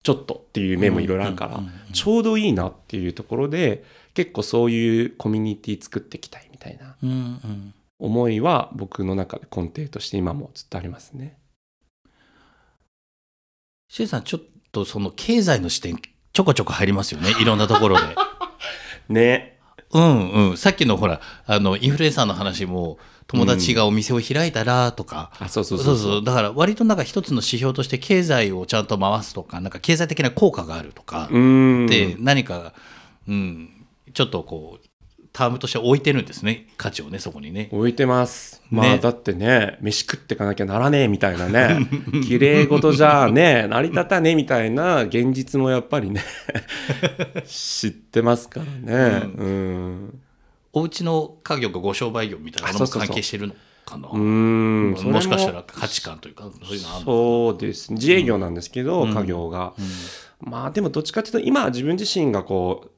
[0.02, 1.62] ちょっとっていう面もいろいろあるから、
[1.94, 3.84] ちょうどいいなっていうところで
[4.16, 6.96] 結構そういうコミュニティ作っていきたいみたいな。
[7.04, 7.10] うん。
[7.10, 11.38] うん思いは僕の中で根底として今もずっとありますね。
[13.90, 16.00] シェイさんちょっとその経済の視点
[16.32, 18.16] ちょこちょこ入りますよねいろんなところで。
[19.10, 19.60] ね。
[19.92, 31.88] うんうん、さっきのほらあのインフルエンサーの話も友達がお店を開いたらとか、あ、そうそうそそううそうそうだから割となんか一つの指標として経済をちゃんと回すとかなんか経済的な効果があるとか、うん。
[31.88, 32.74] で何か、
[33.28, 34.89] うん、ちょっとこう
[35.40, 37.70] タームとして置いてるんですね価値をねそこにね。
[37.72, 38.62] 置いてます。
[38.70, 41.88] まあ、ねだってね、飯食ってかなきゃならねえみたいなね、
[42.28, 46.22] 綺麗事じゃね、成り立たねえみたいな現実もやっぱりね、
[47.48, 49.32] 知ってますからね。
[49.38, 50.20] うん。
[50.74, 53.54] お家の家業かご商売業みたいなのも関係してるの
[53.86, 54.10] かな？
[54.12, 54.92] うん。
[54.92, 57.96] もしかしたら価値観というかそういうのあるのそうですね。
[57.96, 59.74] 自営業なんですけど、うん家業が。
[60.42, 62.92] まあでもどっちかっていうと今自分自身がこう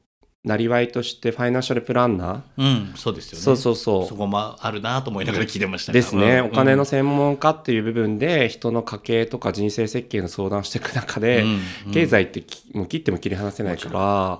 [0.43, 3.41] なりわいとしてファイナンシャルプランナうん、そうですよー、ね。
[3.43, 4.08] そうそうそう。
[4.08, 5.91] そこもあるなと思いながら聞いてました。
[5.91, 6.45] がですね、うん。
[6.47, 11.93] お金の専門家っていう部分で人の家計とか人生設計の相談をしていく中で、うんうん。
[11.93, 14.39] 経済ってきもう切っても切り離せないから。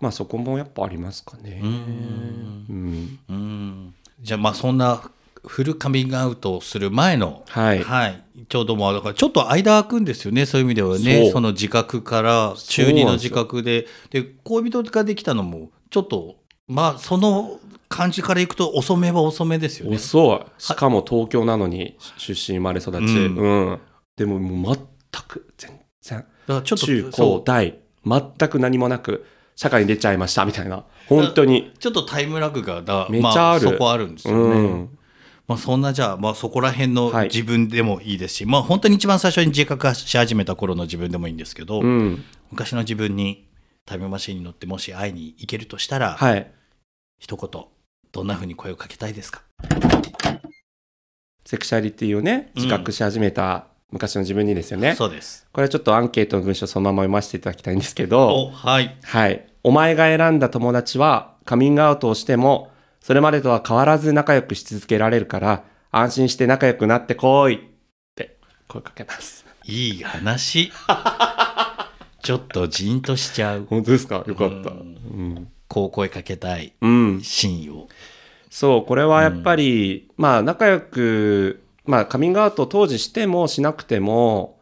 [0.00, 1.60] まあそこもやっぱありますかね。
[1.60, 1.68] うん。
[1.68, 3.18] うん。
[3.28, 3.94] うん。
[4.20, 5.02] じゃあまあそんな
[5.46, 10.46] フルカミングアウトをする前の、はい、はい、ちょうどもうだからちょっと間空くんですよね。
[10.46, 11.30] そういう意味ではね。
[11.32, 13.86] その自覚から中二の自覚で。
[14.10, 16.36] で恋人ができたのもちょっと
[16.68, 19.96] まあその感じからいくと遅めは遅めですよね。
[19.96, 20.62] 遅い。
[20.62, 23.36] しかも東京なのに出身生まれ育ち、うん。
[23.36, 23.80] うん。
[24.16, 26.18] でももう全く全然。
[26.18, 29.26] だからちょっと中そ高大全く何もなく
[29.56, 30.84] 社会に出ちゃいましたみたいな。
[31.08, 31.72] 本当に。
[31.74, 33.64] うちょっとタイムラグがだめっちゃある。
[33.64, 34.40] まあ、そこあるんですよね。
[34.40, 34.98] うん
[35.48, 43.48] まあ、そんなじゃあ、まあ、そこら辺のはい自分でもいいですし、まあ本当に一番最初に自覚し始めた頃の自分でもいいんですけど、うん昔の自分に
[43.86, 46.50] タイムマシンに乗ってもし会いに行けるとしたら、はい
[47.18, 47.64] 一言
[48.12, 49.42] どんな風に声をかけたいですか？
[51.44, 55.46] セクシャリティをね自覚し始めた昔の自分にですよね、そうです。
[55.52, 58.96] これはちょっとアンケートの文章そのまま読ませていただきたいんですけどおはい。
[59.02, 59.46] はい。
[59.62, 62.71] お前が選んだ友達はカミングアウトをしても、
[63.02, 67.58] それまでとは変わらず仲良くし続けられるから、安心して仲良くなってこいっ
[68.14, 68.36] て
[68.68, 69.44] 声かけます。
[69.64, 70.72] いい話。
[72.22, 73.66] ちょっとじんとしちゃう。
[73.68, 74.22] 本当ですか？
[74.26, 74.70] よかった。
[74.70, 75.48] ううん。
[75.68, 77.20] こう声かけたいうん。
[77.22, 77.88] 真意を。
[78.50, 84.60] そう、これはやっぱり、まあ仲良く、まあカミングアウトを当時してもしなくても、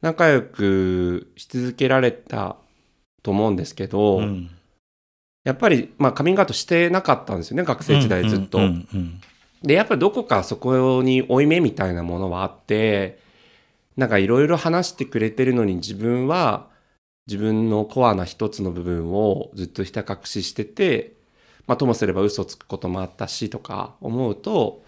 [0.00, 2.56] 仲良くし続けられた
[3.22, 4.50] と思うんですけど、うん
[5.44, 8.58] やっぱり、まあカミングアウトしてなかったんですよね、学生時代ずっと。
[9.62, 13.18] で、やっぱりどこかそこに負い目みたいなものはあって、
[13.96, 16.68] なんかいろいろ話してくれてるのに自分は
[17.26, 21.14] 自分のコアな一つの部分をずっとひた隠ししてて、
[21.66, 24.84] まあともすれば嘘つくこともあったしとか思うと、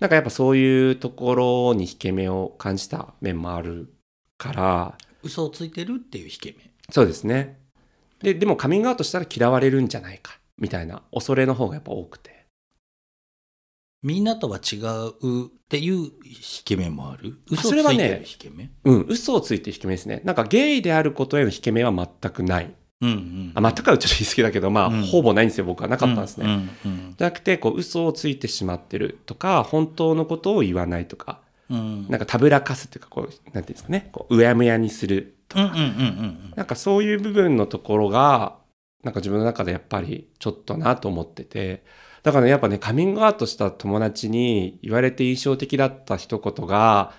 [0.00, 3.92] なんかやっぱそういうところに引け目を感じた面もある
[4.38, 6.70] から、嘘をついてるっていう引け目。
[6.90, 7.58] そうですね。
[8.24, 12.46] で、でもカミングアウトしたら嫌われるんじゃないか、みたいな恐れの方がやっぱ多くて。
[14.02, 14.76] みんなとは違
[15.22, 16.10] うっていう引
[16.64, 17.38] け目もある？
[17.50, 20.20] 嘘をつそれはいねてる引け目、うん、嘘をついて引け目ですね。
[20.24, 22.74] なんかゲイであることへの引け目は全くない。
[23.00, 26.46] うんうんあ、全くはちょっと言い過ぎだけど、まあ、うんほぼないんですよ、僕はなかったんですね。
[26.46, 26.52] うん
[26.84, 35.86] うんじゃなくて、こう、嘘をついてしまってるとか、本当のことを言わないとか、うんなんかたぶらかすっていうか、こう、なんていうんですかね、こう、うやむやにするとか、うんうんうんう
[36.50, 38.58] んなんかそういう部分のところが、
[39.02, 41.84] なんか自分の中でやっぱりちょっとなと思ってて、
[42.22, 47.12] だからね、やっぱね、カミングアウトした友達に言われて印象的だった一言が、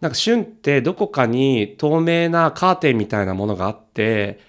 [0.00, 4.40] なんか旬ってどこかに透明なカーテンみたいなものがあって、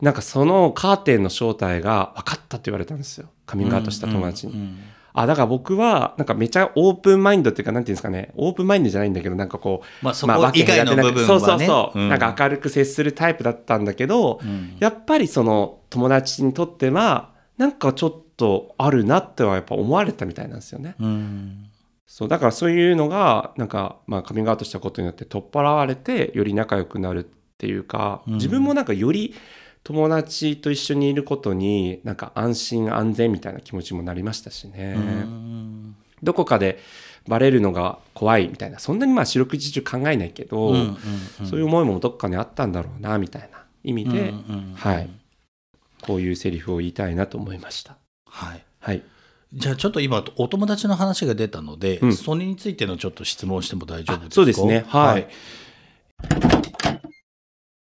[0.00, 3.30] なんかそのカーテンの正体が分かったって言われたんですよ。
[3.46, 4.52] カミングアウトした友達に。
[4.52, 4.78] うんうん
[5.14, 12.08] あ、だから僕は、なんかめちゃオープンマインドっていうか、なんていうんですかね、オープンマインドじゃないんだけど、なんかこう、まあそまあこ以外の部分はね、そうそうそう、ん。
[12.08, 14.76] なんか明るく接するタイプだったんだけど、うん。
[14.78, 20.94] やっぱりその友達にとっては、なんかちょっとあるなってはやっぱ思われたみたいなんですよね。
[20.98, 21.66] うん。
[22.06, 28.34] そう、だからそういうのが、なんか、まあカミングアウトしたことによって取っ払われて、より仲良くなるっていうか、うん。
[28.34, 29.34] 自分もなんかより
[29.84, 34.94] 友達と一緒にいることに、なんか安心安全みたいな気持ちもなりましたしね。
[34.96, 36.78] うんどこかで
[37.26, 40.96] バレるのが怖いみたいな、そんなにまあ四六時中考えないけど、うんうん
[41.40, 41.46] うん。
[41.48, 44.24] そういう思いもどっかにあったんだろうな、みたいな意味で、うんうん
[44.70, 45.10] うんはい。
[46.00, 47.96] こういうセリフを言いたいなと思いました。
[48.26, 48.64] はい。
[48.78, 49.02] はい。
[49.52, 52.12] じゃあちょっと今お友達の話が出たので、うん。
[52.12, 54.28] それについてのちょっと質問しても大丈夫ですか？
[54.28, 54.84] あそうですね。
[54.86, 55.28] はい。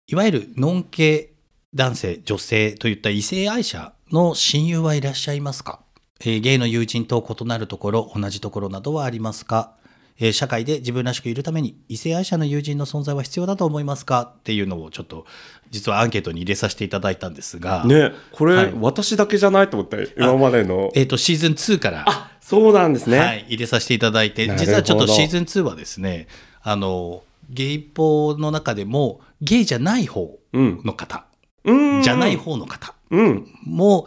[0.06, 0.14] い。
[0.14, 1.31] わゆるノン系
[1.74, 5.80] 男性女性といった異性愛者の親友はいらっしゃいますか、
[6.20, 9.72] えーゲイの友人と異なるところ同じところなどはありますか、
[10.18, 14.20] えー社会で自分らしくいるために異性愛者の友人の存在は必要だと思いますか？
[14.38, 15.24] っていうのをちょっと
[15.70, 20.90] 実はアンケートに入れさせていただいたんですが、ね、これ、はい私だけじゃないと思った今までの。
[20.94, 23.18] えー、とシーズン2からあ、そうなんですね。
[23.18, 26.28] はい、入れさせていただいて実はちょっとシーズン2はですね
[26.62, 30.82] あのゲイポの中でもゲイじゃない方うん。
[30.84, 31.22] の方、うん。
[31.64, 33.46] じゃない方の方うん。
[33.64, 34.06] も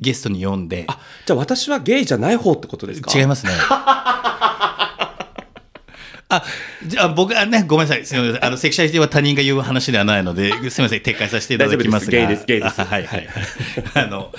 [0.00, 0.84] ゲストに呼んで。
[0.86, 3.10] あ、じゃあ私はゲイじゃない方ってことですか？
[3.18, 3.52] 違いますね。
[6.30, 6.42] あ
[6.86, 8.06] じゃあ僕はねごめんなさい。
[8.06, 8.44] すみません。
[8.44, 11.00] あのセクシャリティは他人が言う話ではないのですみません。
[11.00, 12.12] 撤回させていただきますが。
[12.12, 12.46] 大丈夫です。
[12.46, 12.64] ゲイです。
[12.64, 12.80] ゲイです。
[12.80, 13.28] あはいはい。
[13.94, 14.32] あの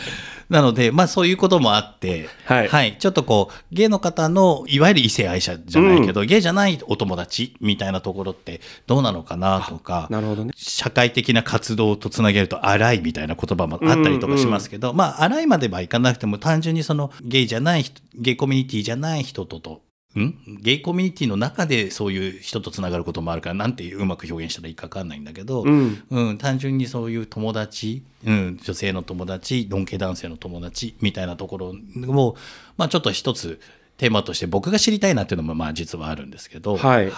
[0.49, 2.97] なので、まあそういうこともあって、はい。
[2.99, 10.51] ちょっとこう、ゲイの方の、いわゆる異性愛者じゃないけど、ゲイじゃないお友達みたいなところってどうなのかなとか、なるほどね。
[10.55, 19.81] 社会的な活動とつなげると荒いみたいな言葉もあったりとかしますけど、まあ荒いまではいかなくても単純にそのゲイじゃない人ゲイコミュニティじゃない人とと
[20.19, 20.37] ん？
[20.61, 26.03] ゲイコミュニティの中でそういう人とつながることもあるからなんてうまく表現したらいいか分かんないんだけど、うん。
[26.09, 31.75] うん、単純にそういう友達、うん、女性の友達、ノンケ男性の友達みたいなところ
[32.07, 32.35] を、
[32.77, 33.59] まあ、ちょっと一つ
[33.97, 37.11] テーマとして僕が知りたいなっていうのもまあ実はあるんですけど、はい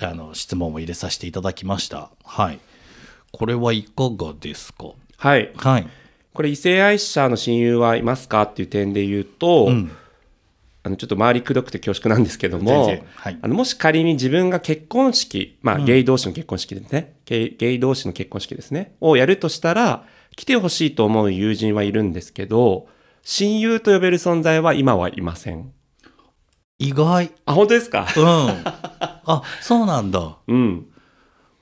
[0.00, 2.10] あの質問を入れさせていただきました。
[2.24, 2.60] はい。
[3.32, 4.92] これはいかがですか？
[5.16, 5.50] はい。
[5.56, 5.88] はい。
[6.32, 8.42] これ異性愛者の親友はいますか？
[8.42, 9.90] っていう点で言うと、うん。
[10.88, 22.88] あのちょっと周りくどくて恐縮なんですけど全も然、はいあのもし仮に自分が結婚式、まあ、ゲイ同士の結婚式ですね、ゲイ、ゲイ同士の結婚式ですね、をやるとしたら、来てほしいと思う友人はいるんですけど、
[23.22, 25.72] 親友と呼べる存在は今はいません。
[26.78, 27.32] 意外。
[27.44, 28.06] あ、本当ですか？
[28.16, 28.24] うん。
[28.24, 30.20] あ、そうなんだ。
[30.20, 30.86] はうん。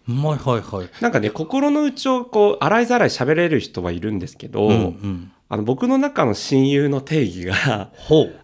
[0.09, 1.03] いはいはい。
[1.03, 5.33] なんかね、心の内をこう、洗いざらい喋れる人はいるんですけど、うんうん。
[5.49, 7.93] あの僕の中の親友の定義が。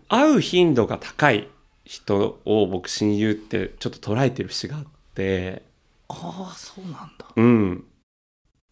[0.09, 1.49] 会う頻度が高い
[1.85, 4.85] 人を僕親友ってちょっと捉えてる節があっ
[5.15, 5.63] て、
[6.09, 7.27] ああ、そうなんだ。
[7.35, 7.85] うん。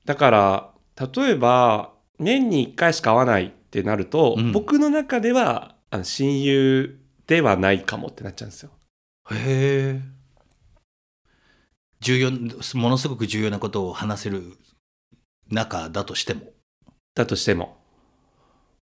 [0.04, 0.70] だから、
[1.14, 8.70] 例えば、年に1回しか会わないってなると、うん僕の中ではあの親友ではないかもってなっちゃうんですよ。
[9.30, 10.00] へえ。
[12.00, 14.56] 重要、ものすごく重要なことを話せる
[15.50, 16.52] 中だとしても。
[17.14, 17.79] だとしても。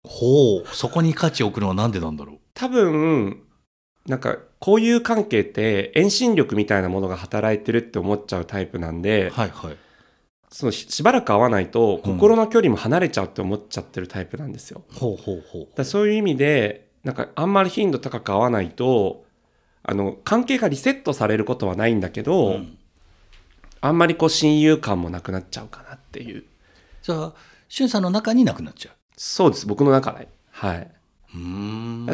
[0.06, 0.64] ほう。
[0.72, 2.38] そこに価値を置くのはなんでなんだろう？
[2.54, 3.42] 多分、
[4.06, 9.76] なんか、こういう関係って遠心力みたいなものが働いてるって思っちゃうタイプなんで、はいはい。
[10.50, 14.84] そのししばらく会わないと心の距離も離れちゃうって思っちゃってるタイプなんですよ。
[14.94, 19.24] ほうほうほだからそういう意味でなんかあんまり頻度高く会わないと
[19.82, 22.24] あの関係がリセットされることはないんだけう。
[22.24, 22.78] ど、うん
[23.82, 26.44] あんまりこう親友感もなくなっちゃうかなっていう
[27.02, 27.32] じゃあ、
[27.68, 29.66] しゅんさんの中になくなっちゃそうです。
[29.66, 30.28] 僕の中で。
[30.50, 30.90] はい、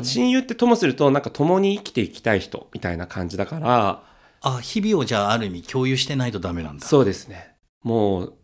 [0.02, 4.02] 親友ってともするとなんか共に生きていきたい人みたいな感じだから。
[4.40, 6.86] あ、日々をじゃあある意味共有してないとダメなんだ。
[6.86, 7.54] そうですね。
[7.82, 8.34] もう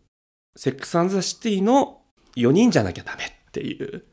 [0.55, 2.01] セックスザ・シティの
[2.35, 4.03] 4人じゃなきゃダメっていう。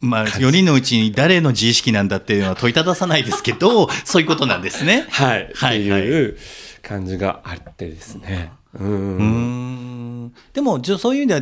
[0.00, 5.06] まあ、4人のうちに誰の自意識なんだっていうのは問いたださないですけど、 そういうことなんですね。
[5.10, 6.38] はい、はいっていう
[6.82, 8.52] 感じがあってですね。
[8.74, 10.34] うん。
[10.54, 11.40] でも、そういう意味では、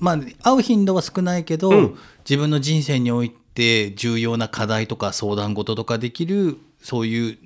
[0.00, 7.38] まあ、会う頻度は少ないけど、うん自分の人生において重要な課題とか相談事とかできる、そういう、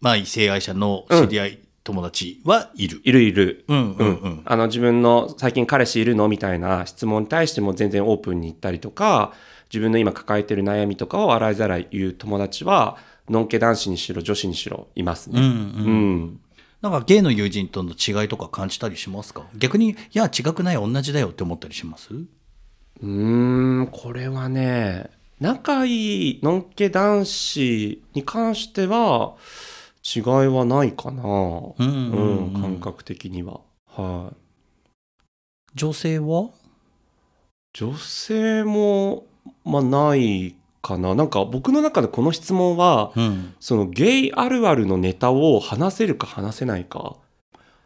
[0.00, 3.00] まあ、異性愛者の知り合い、友達はいる。
[3.04, 4.42] いるいるうんうんうん。
[4.46, 9.32] あの自分の最近彼氏いるのみたいな質問に対しても全然オープンに言ったりとか
[9.70, 12.96] 自分の今抱えてる悩みとかを洗いざらい言う友達は
[13.28, 15.46] のんけ男子にしろ女子にしろいますうんうね。
[15.46, 16.40] んうん
[16.84, 19.46] なんかゲイの友人との違いとか感じたりしますか？
[19.56, 22.12] 逆に、いや、違くない、同じだよって思ったりします？
[22.12, 25.08] うーんこれはね
[25.40, 29.36] 仲いいのんけ男子に関しては
[30.14, 32.20] 違いはないかな、うんうんう
[32.50, 32.54] ん。
[32.54, 33.62] うん感覚的には。
[33.86, 34.36] はい。
[35.74, 36.50] 女性は？
[37.72, 39.24] 女性も、
[39.64, 41.14] まあ、ないかな。
[41.14, 43.54] なんか僕の中でこの質問は、うん。
[43.58, 47.16] そのゲイあるあるのネタを話せるか話せないか。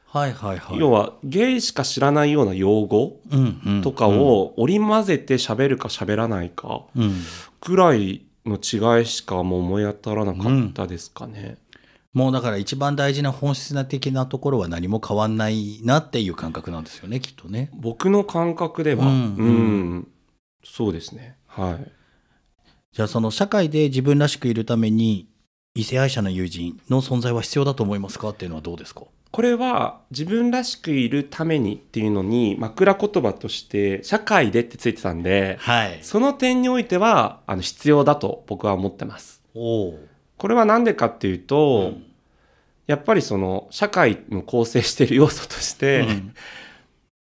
[0.06, 0.78] はいはいはい。
[0.78, 7.22] 要は、ゲイしか知らないような用語うんうんとかを織り交ぜて喋るか喋らないかうん、
[7.60, 11.56] ぐらいの違いしかもう思い当たらなかったですかね。
[12.14, 17.70] もうだから一番大事な本質な的なところは何も変わんないなっていう感覚なんですよねきっとね。
[17.74, 20.08] 僕の感覚では、ううんん、
[20.64, 21.36] そうですね。
[21.46, 21.97] はい。
[22.98, 25.28] じゃあその社会で自分らしくいるために
[25.76, 29.02] 異性愛者の友人の存在は必要だと思いますかっていうのはどうですか？
[29.30, 36.00] これは自分らしくいるためにっていうのに枕言葉として社会でってついてたんではい。
[36.02, 39.42] その点においてはあの必要だと僕は思ってます。
[39.54, 39.98] おお。
[40.36, 42.04] これは何でかっていうと、うん
[42.88, 46.34] やっぱりその社会の構成している要素として、うん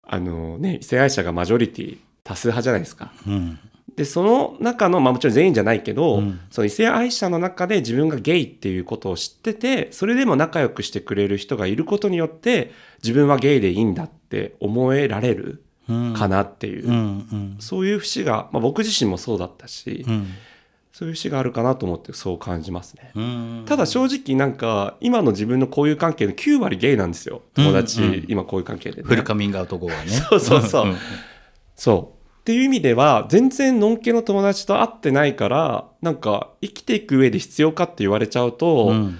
[0.03, 3.11] あのね異性愛者がマジョリティ多数派じゃないですか。
[3.27, 3.59] うん
[3.95, 6.39] でその中の、まあ、もちろん全員じゃないけど、うん。
[6.51, 12.71] その異性愛者の中で自分がゲイっていうことを知っててそれでも仲良くしてくれる人がいることによって
[13.01, 16.95] 自分はゲイでいいんだって思えられるうんかなっていう、うん。
[16.95, 17.57] うん。
[17.59, 20.27] そういう節が、まあ、僕自身もそうだったし、うん。
[20.91, 23.11] そういう節があるかなと思ってそう感じますね。
[23.15, 23.63] うん。
[23.65, 27.43] ただ正直なんか今の自分の交友関係の9割ゲイなんですよ。
[27.53, 28.13] 友達、うん。
[28.13, 28.25] うん。
[28.27, 29.07] 今交友関係でね。
[29.07, 30.09] フルカミングアウト後はね。
[30.29, 30.95] そうそうそう。
[31.75, 32.14] そ
[32.45, 39.17] っていう意味では全然のんけの友達と会ってないからなんか生きていく上で必要かって言われちゃうと、うん。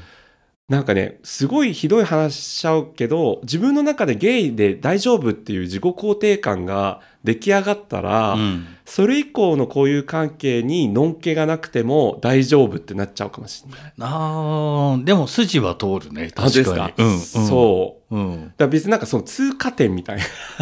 [0.67, 13.93] なんかねすごいひどい話しちゃうけど自分の中でゲイで大丈夫っていう自己肯定感が出来上がったら、うんそれ以降の交友関係にのんけがなくても大丈夫ってなっちゃうかもしれない。
[13.99, 17.03] あーでも筋は通るね確かに。
[17.03, 18.17] うん、うん、そうう。
[18.17, 18.53] うん。
[18.55, 20.19] だ別になんかその通過点みたい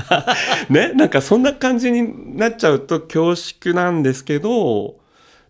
[0.09, 0.25] な
[0.69, 0.93] ね？
[0.93, 4.95] なんかそんな感じになっちゃうと恐縮なんですけど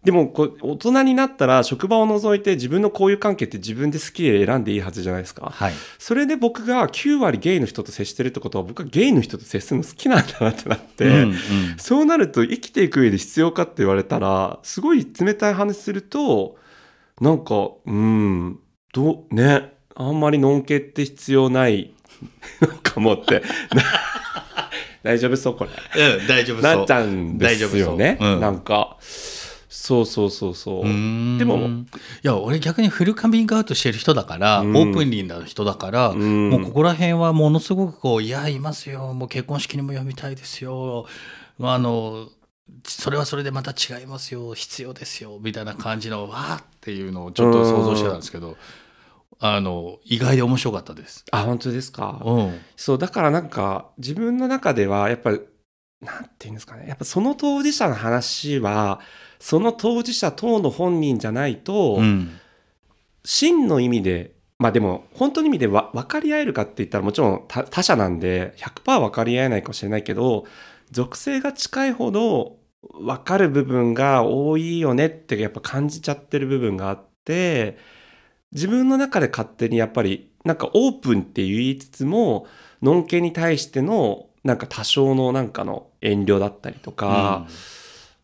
[0.04, 5.49] でもこう大人になったら職場を除いて自分の交友関係って自分で好きで選んでいいはずじゃないですか。
[5.49, 5.74] はい。
[5.97, 11.36] それで僕が9割ゲイの人と接してるってことは僕はゲイの人と接するの好きなんだなってなって、うんうん。
[11.78, 16.58] そうなると生きていく上で必要かって言われたらすごい冷たい話すると
[17.22, 18.60] なんかうん
[18.93, 21.93] どうねあんまりのんけって必要ない
[22.62, 23.41] のかもって。
[25.04, 26.16] 大丈夫そうこれ。
[26.18, 26.78] うん、大丈夫そう。
[26.78, 28.39] なっちゃうんですよね、うん。
[28.39, 28.97] なんか
[29.86, 30.84] そうそうそうそう。
[30.84, 31.86] でもい
[32.21, 34.77] や俺逆にフルカミングアウトしてる人だから、うん。
[34.77, 36.49] オープンリーな人だから、うん。
[36.51, 39.13] もうここら辺はものすごくこう「いやいますよ。
[39.13, 41.05] もう結婚式にも呼びたいですよ。
[41.59, 42.29] あの
[42.86, 44.53] それはそれでまた違いますよ。
[44.53, 48.55] 必要ですよ」みたいな感じのわーっていうのをちょっと想像してたんですけど、
[49.39, 51.25] あの意外で面白かったです。
[51.31, 52.21] あ本当ですか？
[52.23, 52.57] うん。
[52.77, 55.31] そうだからなんか自分の中ではやっぱ
[56.04, 56.88] なんていうんですかね。
[56.88, 58.99] やっぱその当事者の話は
[59.39, 62.39] その当事者等の本人じゃないと、うん。
[63.26, 70.45] 真の意味でまあでも本当の意味でわ分かり合えるかって言ったらもちろん他他者なんで100%分かり合えないかもしれないけど
[70.91, 72.58] 属性が近いほど
[72.93, 77.78] 分かる部分が多いよねってやっぱ感じちゃってる部分があって
[78.51, 82.45] 自分の中で勝手にやっぱりなんかオープンって言いつつも
[82.82, 87.47] のんけに対してのなんか多少のなんかの遠慮だったりとか、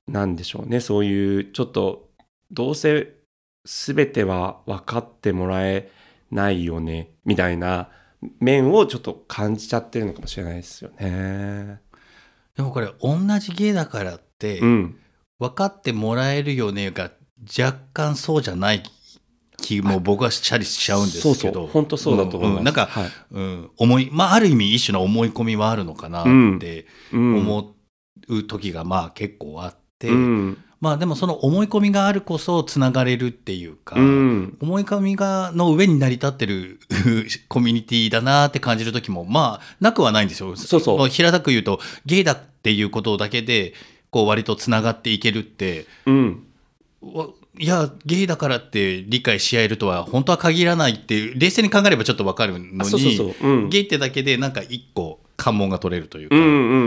[0.07, 0.79] なんでしょうね。
[0.79, 2.09] そういうちょっと
[2.51, 3.13] どうせ
[3.65, 5.89] 全ては分かってもらえ
[6.31, 7.89] ないよねみたいな
[8.39, 11.81] 面をちょっと感じちゃってるのかもしれないですよね。
[12.55, 14.99] でもこれ同じ芸だからって、うん、
[15.39, 17.11] 分かってもらえるよねが
[17.57, 18.83] 若干そうじゃない
[19.61, 21.67] 気も僕はしたりしちゃうんですけど。
[21.67, 22.59] 本当そうだと思います。
[22.59, 22.65] んん。
[22.65, 23.11] なんか、はい。
[23.31, 26.25] うん、思いまあある意味一種の思い込みはあるのかなっ
[26.59, 27.39] てうん。
[27.39, 27.75] 思
[28.27, 30.57] う時がまあ結構あって、うん。
[30.81, 34.57] まあでもその思い込みがあるこそつながれるっていうか、うん。
[34.61, 36.79] 思い込みがの上に成り立ってる
[37.49, 40.55] コミュニティだなって感じる時もまあなくはないんですよ。
[40.55, 40.97] そうそう。
[40.97, 43.73] まあ平たく言うとゲイだっていうことだけで
[44.09, 46.43] こう割とつながっていけるってうん。
[47.01, 47.27] わ
[47.59, 56.35] いやゲイだからって理解し合えるとは本当は限らないって冷静に考えればちょっとわかるのにゲイってだけでなんか一個関門が取れるというか。
[56.35, 56.45] うんう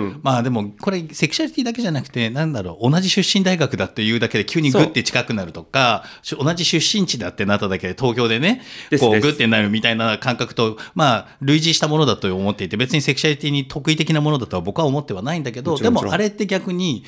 [0.08, 8.62] んまあでもこれセクシャリティだけじゃなくてなんだろう同じ出身大学だっていうだけで急にグッて近くなるとかし同じ出身地だってなっただけで東京でね
[9.00, 17.04] こうグッてなるみたいな感覚とまあ類似したものだと思っていて別にセクシャリティに得意的なものだとは僕は思ってはないんだけどでもあれって逆に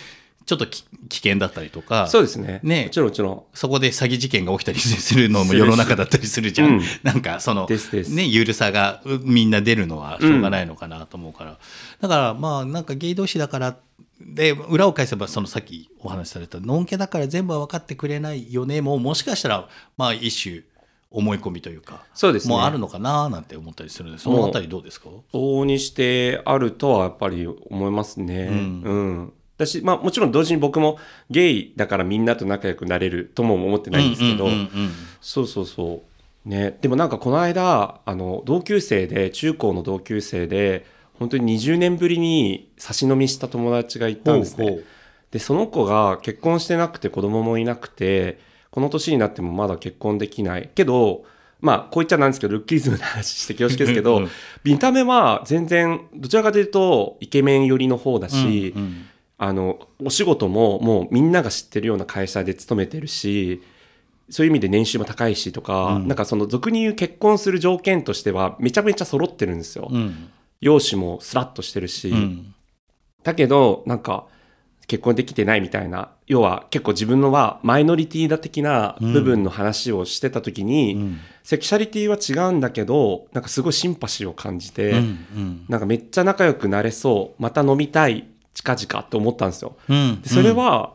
[0.47, 2.61] ちょっとき危険だったりとかそうですね。
[2.62, 3.42] ねもちろんもちろん。
[3.55, 6.68] そこで詐欺事件が起きたりするのも世の中だったりするじゃん。
[6.68, 11.59] うんなんかその、ですですね、ゆるさがうみんな出るのはしょうがないのかなと思うから。
[12.01, 13.76] だからまあなんかゲイ同士だから、
[14.20, 20.62] で、裏を返せばそのさっきお話しされた、のんけだから全部は分かってくれないよね、もうもしかしたら、まあ一種
[21.11, 22.55] 思い込みというか、そうですね。
[22.55, 25.09] もうあるのかななんて思ったりするので、そのあたりどうですか？
[25.32, 28.49] 往々にしてあるとはやっぱり思いますね。
[28.51, 28.92] うんう
[29.22, 29.32] ん。
[29.59, 30.98] だし、まあもちろん同時に僕も
[31.30, 34.48] ゲイだからみんなと仲良くなれるとも思ってないんですけど、
[35.20, 36.02] そうそうそ
[36.46, 36.48] う。
[36.48, 36.76] ね。
[36.80, 40.86] でもなんかこの間、あの、同級生で、中高の同級生で、
[41.18, 44.64] 本当に20年ぶりに差し飲みした友達がいたんですね。
[44.64, 44.84] ほうほう
[45.30, 48.38] で、その子が結婚してなくて子供もいなくて、
[48.70, 50.70] この年になってもまだ結婚できない。
[50.74, 51.24] けど、
[51.61, 54.28] まあ、こう言っちゃなんですけど、ルッキズムの話して恐縮ですけど
[54.64, 59.07] 見た目は全然、どちらかというと、イケメン寄りの方だし、うんうん
[59.39, 63.62] あの、お仕事ももうみんなが知ってるような会社で勤めてるし、
[64.30, 66.09] そういう意味で年収も高いしとか、うん。
[66.09, 69.89] なんかその俗に言う結婚する条件としてはめちゃめちゃ揃ってるんですよ。
[69.91, 70.30] うん。
[70.61, 72.55] 容姿もスラッとしてるし、うん。
[73.22, 74.26] だけど、なんか、
[74.87, 81.18] 結婚できてないみたいな、要は結構自分のはマイノリティだ的な部分の話をしてた時に、うん。
[81.43, 84.99] セクシャリティは違うんだけど、なんかすごいシンパシーを感じて、うん。
[84.99, 85.64] うん。
[85.68, 89.76] なんかめっちゃ仲良くなれそう、また飲みたい、近々って思ったんですよ。
[89.88, 90.22] うん。
[90.22, 90.94] でそれは、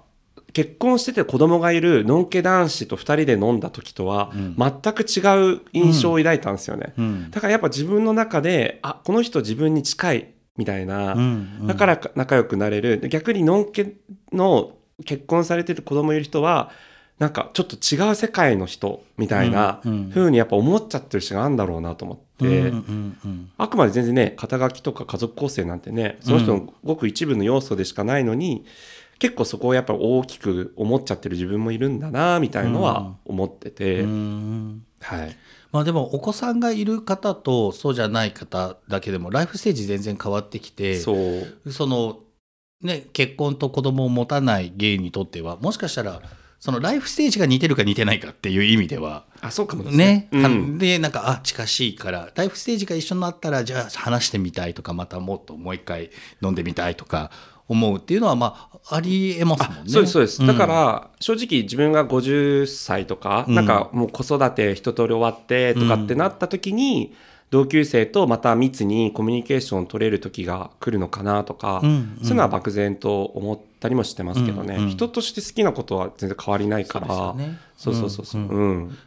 [0.54, 4.56] 結婚してて子供がいるのんけ男子と二人で飲んだ時とはうん。
[4.58, 6.94] 全く違う印象を抱いたんですよね。
[6.98, 7.32] うん。
[7.32, 11.68] だからやっぱ自分の中で、あ、この人自分に近いみたいな、うん。
[11.68, 13.00] だから仲良くなれる。
[13.00, 13.94] で逆にのんけ
[14.34, 14.72] の
[15.06, 16.72] 結婚されてる子供いる人は
[17.20, 19.82] なんかちょっと違う世界の人みたいな
[20.14, 22.72] 風にやっぱ思っちゃってる人があるんだろうなと思って、
[23.58, 28.66] あくまで全然ね肩書きとか家族構成なんてねその人のごく一部の要素でしかないのに、
[29.20, 35.36] 結構そこをやっぱ大きく思っちゃってる自分もいるんだなみたいのは思ってて、うんはい、
[35.74, 42.20] まあでもお子さんがいる方とそうじゃない方だけでもライフステージ全然変わってきてその
[42.82, 46.22] ね結婚と子供を持たないゲイにとってはもしかしたら
[46.60, 49.92] そのライフステージが似てるか似てないかっていう意味ではあそうかもね。
[49.92, 50.78] ね、うん。
[50.78, 57.32] でなんかあ近しいからライフステージが一緒になったらじゃあ話してみたいとかまたもっともう一回飲んでみたいとか
[57.70, 59.90] 思うっていうのはまあありえますもんね。
[59.90, 60.48] そうですそうです、ん。
[60.48, 63.66] だから正直自分が50歳とか、うんなん。
[63.66, 67.14] かもう子育て一通り終わってとかってなった時に、
[67.50, 72.18] 同級生とまた密にコミュニケーション取れる時が来るのかなとか、うんうん。
[72.22, 74.90] そういうのは漠然と思ったりもしてますけどね、うんうん。
[74.90, 77.08] 人として好きなことは全然変わりないから。
[77.08, 77.58] そうね。
[77.76, 78.98] そうそうそうそう、うんうん。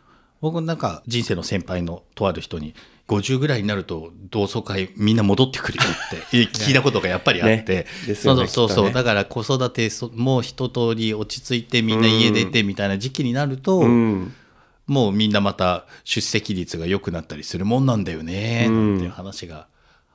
[0.41, 2.75] 僕なんか人生の先輩のとある人に
[3.07, 6.17] 50ぐらいになると同窓会みんな戻ってくるよって
[6.47, 8.15] 聞いたことがやっぱりあって、 ね。
[8.17, 8.93] そうそうそう、ね。
[8.93, 14.35] だから子育てそもう一通り落ち着いてみんな家出てみたいな時期になると、うん
[14.87, 18.91] もうみんなまた出席率が良くなったりするもんなんだよね、うん。
[18.93, 19.69] なんていう話が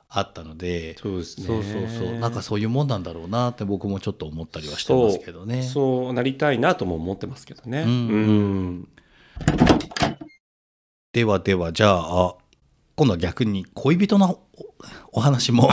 [0.08, 1.46] あったので、そうですね。
[1.46, 5.62] そうそうそうなんかそういうもんなんだろうなって僕もちょっと思ったりはしてますけどね。
[5.62, 7.82] そうそうなりたいなとも思ってますけどね。
[7.82, 7.88] うん。
[7.90, 8.88] うん。
[11.12, 12.36] ではではじゃあ
[12.94, 14.40] 今度は逆に恋人の
[15.12, 15.68] おお話も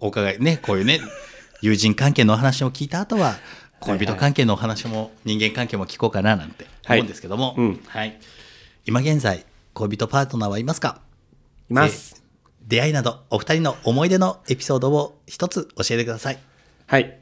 [0.00, 1.00] お伺いねこういうね
[1.60, 3.34] 友人関係のお話を聞いた後は
[3.80, 7.80] 恋人関係のお話も人間関係も聞こうかななんて思うんですけども、はいうん。
[7.86, 8.20] はい。
[8.86, 11.00] 今現在恋人パートナーはいますか？
[11.70, 12.22] います。
[12.62, 16.38] 出会いなどお二人の思い出のエピソードを一つ教えてください。
[16.86, 17.18] はい。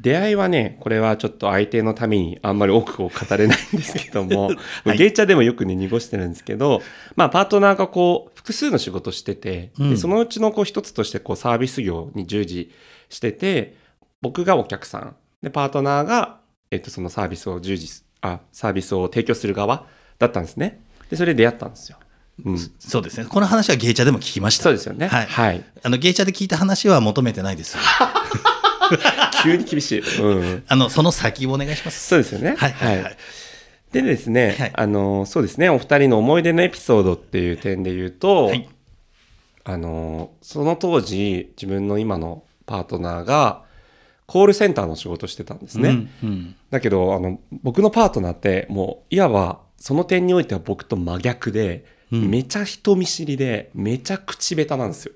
[0.00, 4.50] 出会いはね、これはちょっと相手のためにあんまり多くを語れないんですけども、
[4.84, 4.96] はい。
[4.96, 6.80] ゲイチャでもよくね、濁してるんですけど、
[7.16, 9.90] まあ、パートナーがこう、複数の仕事してて、うん。
[9.90, 12.72] でそのうちのこう一つとしてこう、サービス業に従事
[13.10, 13.76] してて、
[14.22, 19.86] 僕がお客さん、で、パートナーが、えっと、そのサービスを従事す、あ、サービスを提供する側
[20.18, 20.80] だったんですね。
[21.08, 21.98] で、それで出会ったんですよ。
[22.44, 22.58] うん。
[22.78, 25.08] そうですねこの話はゲイチャでも聞きましたそうですよね。
[25.08, 25.64] はいはい。
[25.82, 27.76] あのゲイチャで聞いた話は求めてないです
[29.42, 30.20] 急に厳しい。
[30.20, 30.62] うん。
[30.66, 32.54] あのその先をお願いしますそうですよね。
[32.56, 33.16] はいはいはい、
[33.92, 38.68] でですね、はいあのそうですねお二人の思い出のエピソードっていう点で言うと、はい
[39.62, 43.62] あのその当時自分の今のパートナーが
[44.30, 45.88] コールセンターの仕事してたんですね、
[46.22, 46.56] うんうん。
[46.70, 52.30] だけどあの僕のパートナーってもういわばその点においては僕と真逆で、うん。
[52.30, 55.14] めちゃ人見知りでめちゃ口下手なんですよ。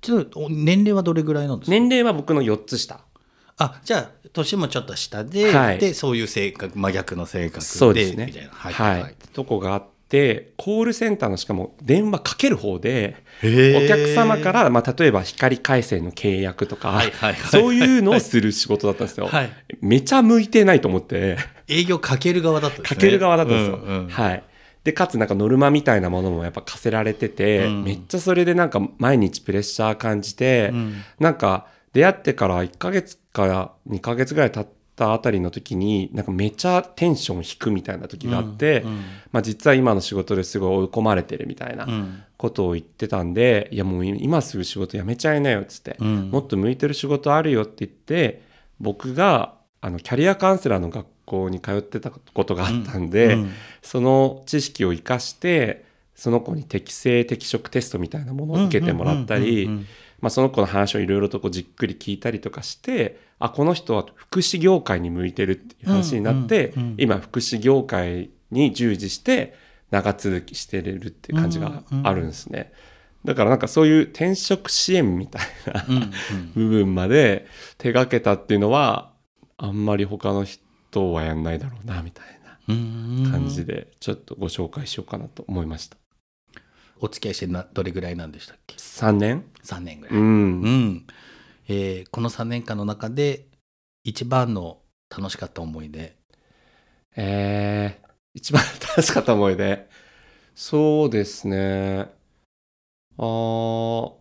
[0.00, 2.98] ちょっとお年齢はどれぐらいなんですか、年齢は僕の4つ下。
[3.58, 5.78] あじゃあ年もちょっと下で、はい。
[5.78, 8.26] でそういう性格真逆の性格でそうですね。
[8.26, 8.50] みたいな。
[8.50, 9.14] はいはい、はい。
[9.32, 17.02] とこがあってコールセンターのしかも電話かける方でお客様から、まあ、例えば光回線の契約とか、
[17.50, 19.26] そういうのをする仕事だったんですよ。
[19.26, 19.50] はい。
[19.80, 21.38] めちゃ向いてないと思って、
[21.68, 22.96] 営業かける側だったんですね。
[22.96, 23.76] かける側だったんですよ。
[23.76, 24.08] うんうん。
[24.08, 24.44] はい。
[24.84, 27.84] で、かつなんかノルマみたいなものもやっぱ課せられてて、うん。
[27.84, 38.96] めっちゃそれでなんか毎日プレッシャー感じて、うんなんか出会ってから1ヶ月から2ヶ月ぐらい経ったあたりの時に、なんかめちゃテンション低くみたいな時があって、うんうん。
[39.30, 42.22] まあ実は今の仕事ですごい追い込まれてるみたいなうん。
[42.36, 46.30] ことを言ってたんで、いやもう今すぐ仕事辞めちゃいなよっつって、うん。
[46.30, 48.42] もっと向いてる仕事あるよって言って
[48.80, 53.52] 僕があのキャリアカウンセラーの学校に通ってたことがあったんで、うん。
[53.82, 55.84] その知識を生かして
[56.14, 59.68] その子に適性適職テストみたいなものを受けてもらったり
[60.30, 66.94] その子の話をいろいろとこうじっくり聞いたりとかしてあこの人は福祉業界に向いてるっていう話になって、うんうんうん。
[66.98, 69.54] 今福祉業界に従事して
[69.90, 72.72] 長続きしてれるっていう感じがあるんですね。
[73.24, 76.12] だからなんかそういう転職支援みたいなうんうん。
[76.54, 77.46] 部分まで
[77.78, 79.12] 手がけたっていうのは
[79.58, 82.26] あんまり他の人はやんないだろうなみたい
[82.68, 83.22] うん。
[83.24, 85.96] な感じでちょっとご紹介しようかなと思いました。
[86.98, 91.06] お付き合いしてなどれぐらいなんでしたっけ？3年？3年ぐらい、ううんん。
[91.68, 93.46] えーこの3年間の中で
[94.04, 94.78] 一番の
[95.10, 96.16] 楽しかった思い出
[97.16, 99.88] えー、一番楽しかった思い出。
[100.54, 102.10] そうですね。
[103.18, 104.12] あー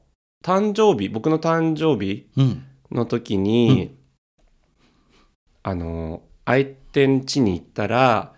[0.44, 3.98] 誕生日、僕の誕生日うんの時に、
[5.64, 8.34] あの、相手ん家に行ったら、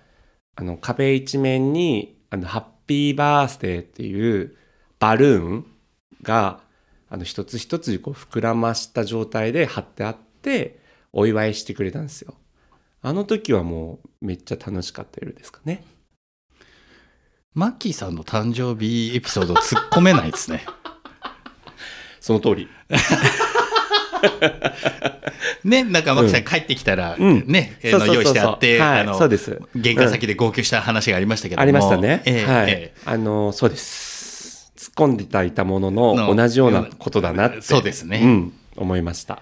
[0.56, 4.56] あの、壁一面に、あの、ハッピーバースデーっていう
[5.00, 5.66] バルーン
[6.24, 6.62] が、
[7.10, 10.80] あの一つ一つこう膨らました状態で貼ってあって
[11.14, 12.36] お祝いしてくれたんですよ。
[13.02, 15.84] あの時はもうめっちゃ楽しかった夜ですかね。
[17.54, 20.66] マッキーさんの誕生日エピソード突っ込めないですね。
[22.20, 22.68] その通り。
[25.64, 27.44] ね、なんかマッキーさん帰ってきたら、うん。
[27.48, 28.80] ね、用意してあって、
[29.18, 29.60] そうです。
[29.76, 32.22] 玄関先で号泣した話がありましたけども、ありましたね。
[32.26, 32.72] ええはい。
[32.72, 32.94] え。
[33.06, 34.07] あの、そうです。
[34.98, 37.62] 込んでたいたもののの同じようなことだなって。
[37.62, 38.54] そうですねうん。
[38.76, 39.42] 思いました。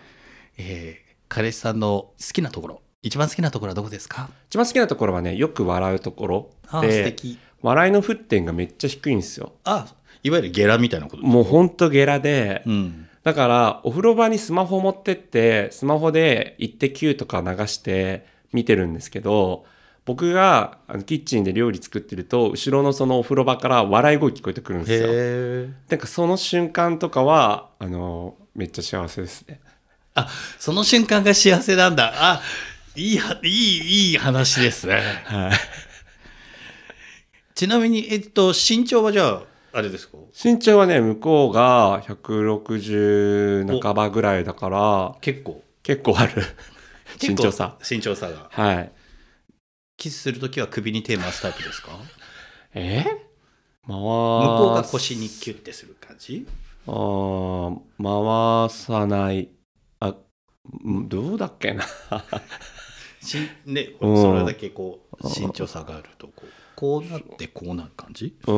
[0.58, 4.30] ええー彼氏さんの好きなところ、一番好きなところはどこですか？
[4.48, 6.50] 一番好きなところはね、よく笑うところ
[6.82, 7.40] で、敵。
[7.64, 9.54] 笑いの沸点がめっちゃ低いんですよ。
[9.64, 9.88] あ、
[10.22, 13.08] いわゆるゲラみたいなこともうほんとゲラで、うん。
[13.24, 19.66] だからお風呂場にスマホ持ってって、スマホでイッテ Q とか流して見てるんですけど、
[20.06, 25.74] 僕があのキッチンで料理作ってると、後ろのそのお風呂場から笑い声聞こえてくるんですよ。
[25.90, 29.60] なんかその瞬間とかは、あの、めっちゃ幸せですね。
[30.14, 30.28] あ、
[30.60, 32.14] その瞬間が幸せなんだ。
[32.16, 32.42] あ、
[32.96, 35.02] いいは、いい、いい話ですね。
[35.26, 35.52] はい。
[37.56, 39.42] ちなみに、えっと、身長はじゃあ、
[39.74, 40.18] あれですか？
[40.42, 45.64] 身長はね、向こうが160半ばぐらいだから、結構。
[45.84, 46.44] 結構ある。
[47.22, 47.76] 身長差。
[47.90, 48.48] 身長差が。
[48.52, 48.92] はい。
[49.98, 51.92] キスするときは首に手回すタイプですか？
[52.74, 53.04] え？
[53.04, 56.46] 回向向こうが腰にキュッてする感じ？
[56.88, 59.50] あー回さない。
[60.00, 60.16] あ、
[60.88, 61.84] んどうだっけな？
[63.22, 68.36] しね、うんそれだけこう身長差があるとこうこうなってこうなる感じ？
[68.46, 68.52] う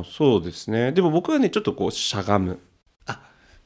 [0.00, 0.92] ん、そうですね。
[0.92, 2.60] でも僕はね、ちょっとこう、しゃがむ。
[3.06, 3.20] あ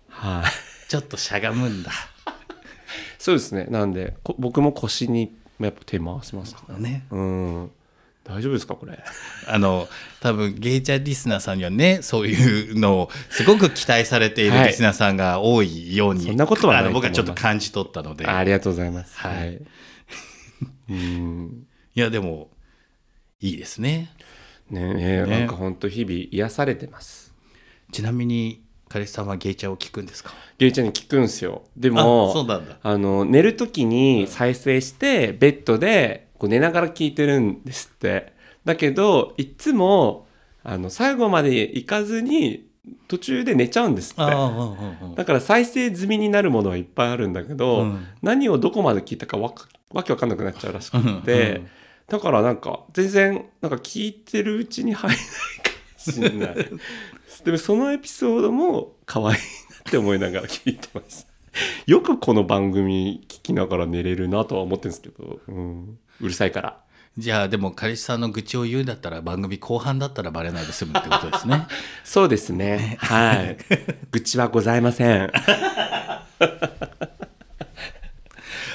[0.08, 0.88] はい。
[0.90, 1.92] ちょっとしゃがむんだ
[3.18, 3.64] そうですね。
[3.66, 5.36] なんで、こ僕も腰に
[5.66, 6.78] やっぱ手回しますね。
[6.78, 7.70] ねうん。
[8.24, 8.98] 大丈夫ですか、これ？
[9.48, 9.88] あの
[10.20, 19.18] 多分ゲイチャーリスナーさんにはねそういうのをすごく期待されているはいリスナーさんが多いように、そんなことはあの僕はちょっと感じ取ったのであありがとうございます。
[19.18, 19.60] はいはい。
[20.90, 21.66] うん。
[21.94, 22.50] いやでも
[23.40, 24.10] いいですね
[24.70, 27.32] ねえ、ねなんか本当日々癒されてます。
[27.92, 30.32] ちなみに彼氏さんはゲイチャーを聞くんですか？
[30.58, 31.62] ゲイちゃんに聞くんすよ。
[31.76, 32.76] であも、そうなんだ。
[32.82, 38.32] あの寝る時に再生してベッドでこう寝ながら聞いてるんですって。
[38.64, 40.26] だけどいつも
[40.64, 42.66] あの最後まで行かずに
[43.06, 44.22] 途中で寝ちゃうんですって。
[45.16, 48.06] だから再生済みになるものはいっぱいあるんだけど、うん。
[48.22, 51.68] 何をどこまで聞いたかわかわけわかんなくなっちゃうらしくうんて、うん。
[52.08, 55.70] だからなんか全然なんか聞いてるうちに入らないか
[56.06, 56.70] もしれない
[57.44, 59.38] でもそのエピソードも可愛いなっ
[59.90, 61.26] て思いながら聞いてます。
[61.86, 66.80] よくこの番組聞きながら寝れるなとは思ってるんですけど、うん、うるさいから。
[67.16, 71.66] じゃあでも彼氏さんの愚痴を言うんだったら番組後半だったらバレないで済むってことですね。
[72.04, 72.96] そうですね。
[73.00, 73.56] はい。
[74.12, 75.32] 愚痴はございません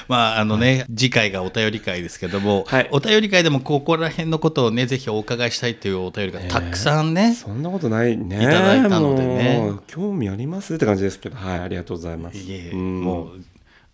[0.08, 2.88] まああのね、次回がお便り会ですけども、はい。
[2.92, 8.36] お便り会でもここら辺のことをねぜひお伺いしたいというお便りがたくさんね、そんなことないね。
[8.36, 9.72] いただいたのでね。
[9.86, 11.36] 興味ありますって感じですけど。
[11.36, 12.38] はいありがとうございます。
[12.38, 13.00] いえうん。
[13.02, 13.44] もう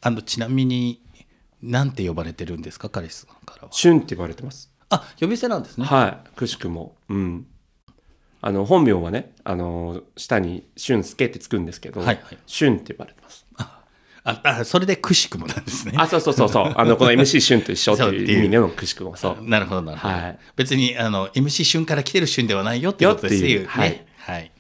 [0.01, 1.03] あのちなみに
[1.63, 2.89] なんて呼ばれてるんですか？
[2.89, 3.69] 彼氏さんからは。
[3.73, 4.71] シュンって言われてます。
[4.89, 5.87] あ呼び捨てなんですね。
[5.87, 6.97] はい、くしくも。
[7.09, 7.47] うん。
[8.43, 12.39] あの、本名はね、あの、下に俊介ってつくんですけど、はいはい。
[12.47, 13.47] 俊って呼ばれてます。
[13.57, 13.80] あ
[14.25, 16.73] あそれでくしくもなんですねあ、そうそうそうそう。
[16.77, 19.49] あの、この MC 俊と一緒っていう意味でのくしくも、そう。
[19.49, 24.53] なるほどなるほど、はい別にあの MC 旬から来てる旬ではないよっていうことですねはいはい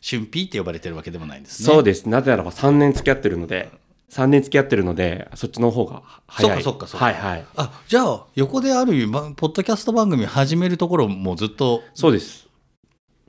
[0.00, 2.08] 旬 P って呼ばれてるわけでもないんですねそうです。
[2.08, 3.70] なぜならば3年付き合ってるので、
[4.10, 6.62] 3年付き合ってるので、そっちの方が早い。
[6.62, 7.46] そっかそっかそっかはいはい。
[7.56, 12.46] あじゃあ横である意味まポッドキャスト番組始めるところもずっとそうです。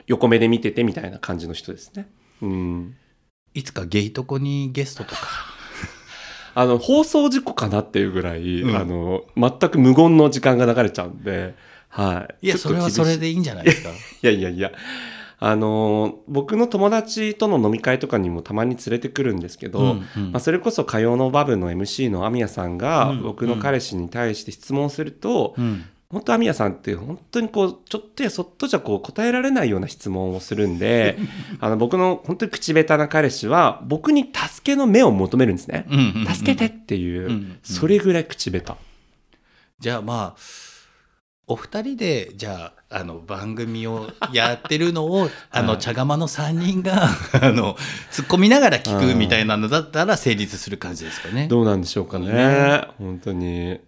[0.06, 2.08] 横目で見ててみたいな感じの人ですね。
[2.40, 2.96] うん。
[3.54, 5.57] いつかゲイとこにゲストとか
[6.60, 8.76] あの、放送事故かなっていうぐらい、うん。
[8.76, 11.54] あの、全く無言の時間が流れちゃうんで、
[11.88, 12.46] はい。
[12.46, 13.90] いやそれはそれでいいんじゃないですか？
[13.94, 14.72] いやいやいや、
[15.40, 20.32] あのー僕の友達との飲み会とかにもたまに連れてくるんですけど、うんうん。
[20.32, 23.22] まあ、それこそ火曜のバブの MC のアミヤさんがうん。
[23.22, 31.18] 僕の彼氏に対して質問すると、うん本当アミヤさんって本当にこうちょっとやそっとじゃこう答えられないような質問をするんで
[31.60, 35.86] あの僕の本当に口下手な彼氏は僕に助けの目を求めるんですね。
[35.90, 38.72] うんうんうん助けてっていう、うんうんそれぐらい口下手。
[39.80, 40.40] じゃあまあ
[41.46, 47.08] お二人でじゃああの番組をやってるのを あの茶釜の3人が
[47.40, 47.74] あの
[48.10, 51.48] 突っ込みながら聞くみたいなのだったら成立する感じですかね。
[51.48, 52.26] どうなんでしょうかね。
[52.32, 53.80] ね本当に。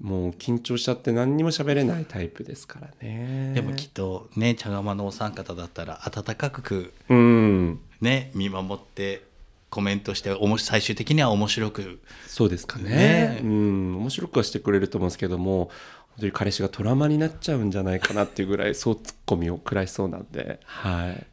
[0.00, 3.52] もう緊張しちゃって何にも喋れないタイプですからね。
[3.54, 7.80] でもきっとね茶釜のお三方だったら温かくうん。
[8.00, 9.22] ね見守って
[9.68, 12.00] コメントしておもし最終的には面白く。
[12.26, 12.88] そうですかね。
[12.88, 13.40] ね。
[13.42, 13.96] うん。
[13.98, 15.70] 面白くはしてくれると思うんですけども
[16.08, 21.26] 本当に彼氏がトラウマになっちゃうんじゃないかなっていうぐらいそうツッコミを食らいそうなんで、はい、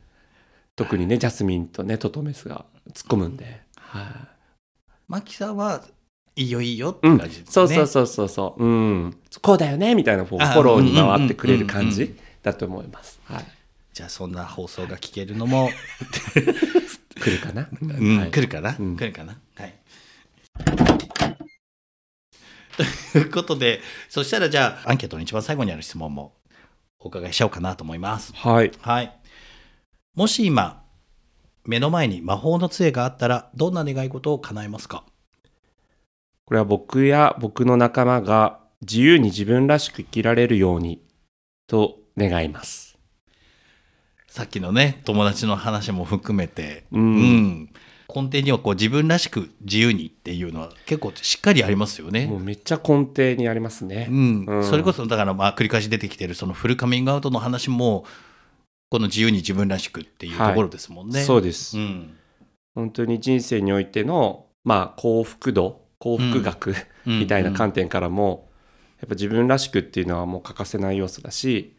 [0.76, 4.06] 特にねジャスミンとねトトメスが突っ込むんで、はい。
[5.08, 5.84] マキさんは
[6.38, 13.46] いいよいいよってうん感じですね、そうそうそうそうそう、うん、こうだよねみたいなフォローに回ってくれる感じだと思います、はい、
[13.94, 15.72] じゃあそんな放送が聞けるのも、
[17.20, 18.18] 来るかな、うん。
[18.20, 18.32] はい。
[18.32, 18.96] 来るかな、うん。
[18.96, 19.40] 来るかな？
[19.56, 19.76] はい。
[23.12, 26.36] ということでそしたらじゃあアンケートの一番最後にある質問も
[27.00, 28.34] お伺いしようかなと思います。
[28.36, 28.72] はい。
[28.82, 29.18] はい。
[30.14, 30.84] もし今
[31.66, 35.04] 目の前に魔法の杖があったらどんな願い事を叶えますか？
[36.48, 41.02] これは僕や僕の仲間が自由に自分らしく生きられるように
[41.68, 42.98] と願います。
[44.30, 47.70] さっきのね友達の話も含めて、うんうん
[48.10, 52.28] 根底にはこう自分らしく自由にっていうのは結構しっかりありますよね。
[52.28, 54.14] もうめっちゃ根底にありますねう。
[54.14, 58.06] んうんそれこそだからまあ繰り返し出てきてるそのフルカミングアウトの話も
[58.90, 61.24] この自由に自分らしくっていうところですもんね。
[61.26, 62.14] そうです、うん
[62.74, 68.50] 本当に人生においての、まあ、幸福度幸福学、うんみたいな観点からも、
[69.00, 71.78] やっぱ自分らしくっていうのはもう欠かせない要素だし、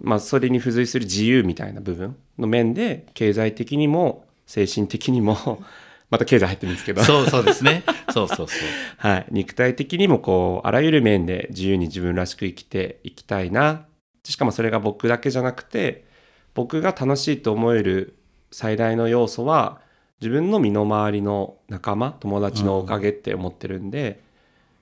[0.00, 5.62] まあ、それに付随する自由みたいな部分の面で経済的にも精神的にも
[6.08, 7.82] また経済入ってるんですけどそうそうですね。
[8.14, 8.48] そうそうそう。
[8.96, 13.84] はい、肉体的にもこうあらゆる面で自由に自分らしく生きていきたいな
[14.24, 16.06] しかもそれが僕だけじゃなくて
[16.54, 18.16] 僕が楽しいと思える
[18.50, 19.80] 最大の要素は
[20.20, 24.20] 自分の身の回りの仲間友達のおかげって思ってるんで、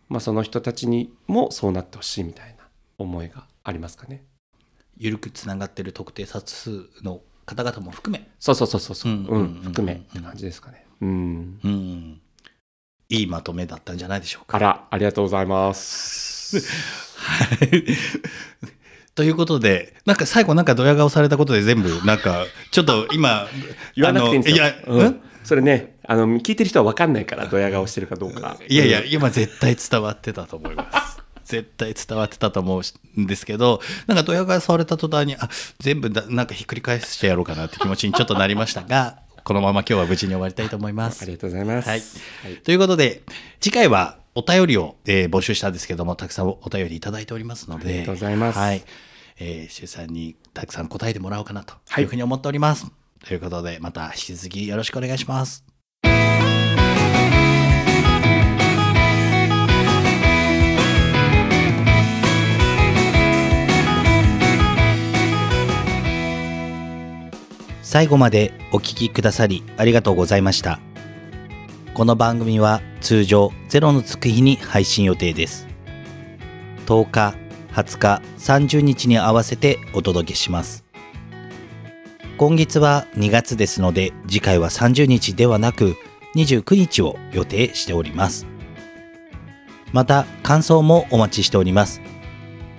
[0.09, 2.69] まあ、その人たちにもそうなってほしいみたいな
[2.99, 4.25] 思いがありますかね。
[4.97, 10.87] 緩くつながってる特定殺数の方々も含め、そうそうそうそうそう、うんうんうんうん含めって感じですかね。
[11.03, 12.21] うん、うん、
[13.11, 14.57] いいまとめだったんじゃないでしょうか。
[14.57, 16.61] あらありがとうございます。
[17.19, 17.85] はい。
[19.17, 23.49] ということで、なんか最後なんかドヤ顔されたことで全部 なんかちょっと今
[23.97, 24.65] 言わなくていいんですよ。
[24.65, 28.59] いや、んうん、それね、あの聞いてる人は分かんないから、ドヤ顔してるかどうか。
[28.69, 31.17] いやいや、うん今絶対伝わってたと思います。
[31.45, 32.83] 絶対伝わってたと思
[33.17, 35.49] うんですけど、なんかドヤ顔された途端に、あ、
[35.81, 41.23] 全部だなんかひっくり返してやろうかなって気持ちにちょっとなりましたが、このまま今日は無事に終わりたいと思います。
[41.23, 41.89] ありがとうございます。
[41.89, 42.03] はい
[42.65, 43.23] ということで、
[43.61, 48.85] 次回はお便りを、えー募集したんですけども、たくさんお便りいただいておりますので、ありがとうございますはい。
[49.39, 52.87] えー、周さんにたくさん答えてもらおうかなとはいいうふうに思っております。
[53.27, 55.65] ということで、また引き続きよろしくお願いします。
[67.83, 70.79] 最後までお聞きくださりありがとうございました。
[71.97, 75.67] この番組は通常ゼロのつく日に配信予定です。
[76.85, 77.35] 10日、
[77.73, 80.85] 20日、30日に合わせてお届けします。
[82.37, 85.97] 今月は2月ですので次回は30日ではなく
[86.35, 88.47] 29日を予定しております。
[89.95, 92.03] また感想もお待ちしております。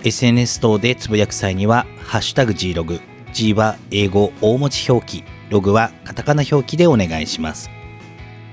[0.04, 3.00] SNS 等でつぶやく際にはハッシュタグ G ログ
[3.32, 7.68] G は英語大文字表記ログはカタカナ表記でお願いします。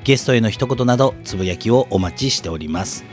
[0.05, 3.03] ゲストへの一言などつぶやきをお待ちしております。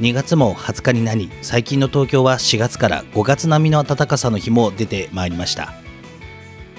[0.00, 5.72] 2月も20日になり、最近の東京は4月から5月並みの暖かさの日も出てまいりました。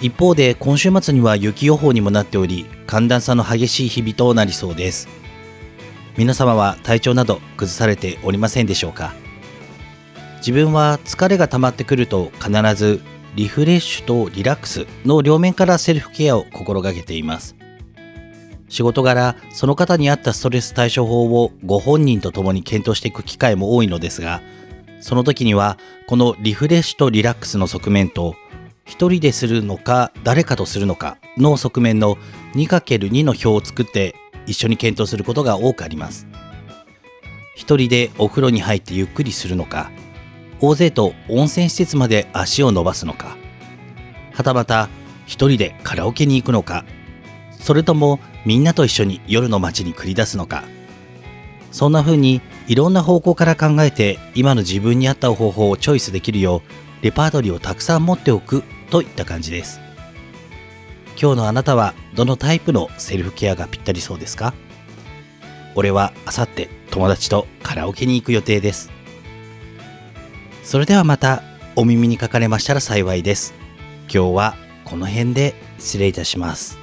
[0.01, 5.07] 一方で今週末には雪予報にもなっており、寒暖差の激しい日々となりそうです。
[6.17, 9.13] 皆様は体調など崩されておりませんでしょうか？
[10.39, 12.99] 自分は疲れが溜まってくると必ず
[13.35, 17.55] リフレッシュとリラックスの両面からセルフケアを心がけています。
[18.69, 24.41] 仕事柄その方に合ったストレス対処法をご本人と共に検討していく機会も多いのですが
[25.01, 28.35] その時にはこのリフレッシュとリラックスの側面と
[28.85, 32.17] 一人でするのか誰かとするのかの側面の
[32.53, 34.15] 2×2 の表を作って
[34.45, 36.27] 一緒に検討することが多くあります。
[37.59, 39.91] 一人でお風呂に入ってゆっくりするのか
[40.61, 43.35] 大勢と温泉施設まで足を伸ばすのか
[44.31, 44.87] はたまた
[45.25, 46.85] 一人でカラオケに行くのか
[47.51, 50.63] それともみんなと一緒に夜の街に繰り出すのか。
[51.71, 56.63] そんな風にいろんな方向から考えて今の自分に合った方法をチョイスできるよ
[57.01, 59.79] うレパートリーをたくさん持っておくといった感じです。
[61.21, 64.53] 今日のあなたはどのタイプのセルフケアがぴったりそうですか？
[65.75, 68.89] 俺はあさって友達とカラオケに行く予定です。
[70.63, 71.43] それではまた
[71.75, 73.53] お耳にかかれましたら幸いです。
[74.11, 76.79] 今日はこの辺で失礼いたします。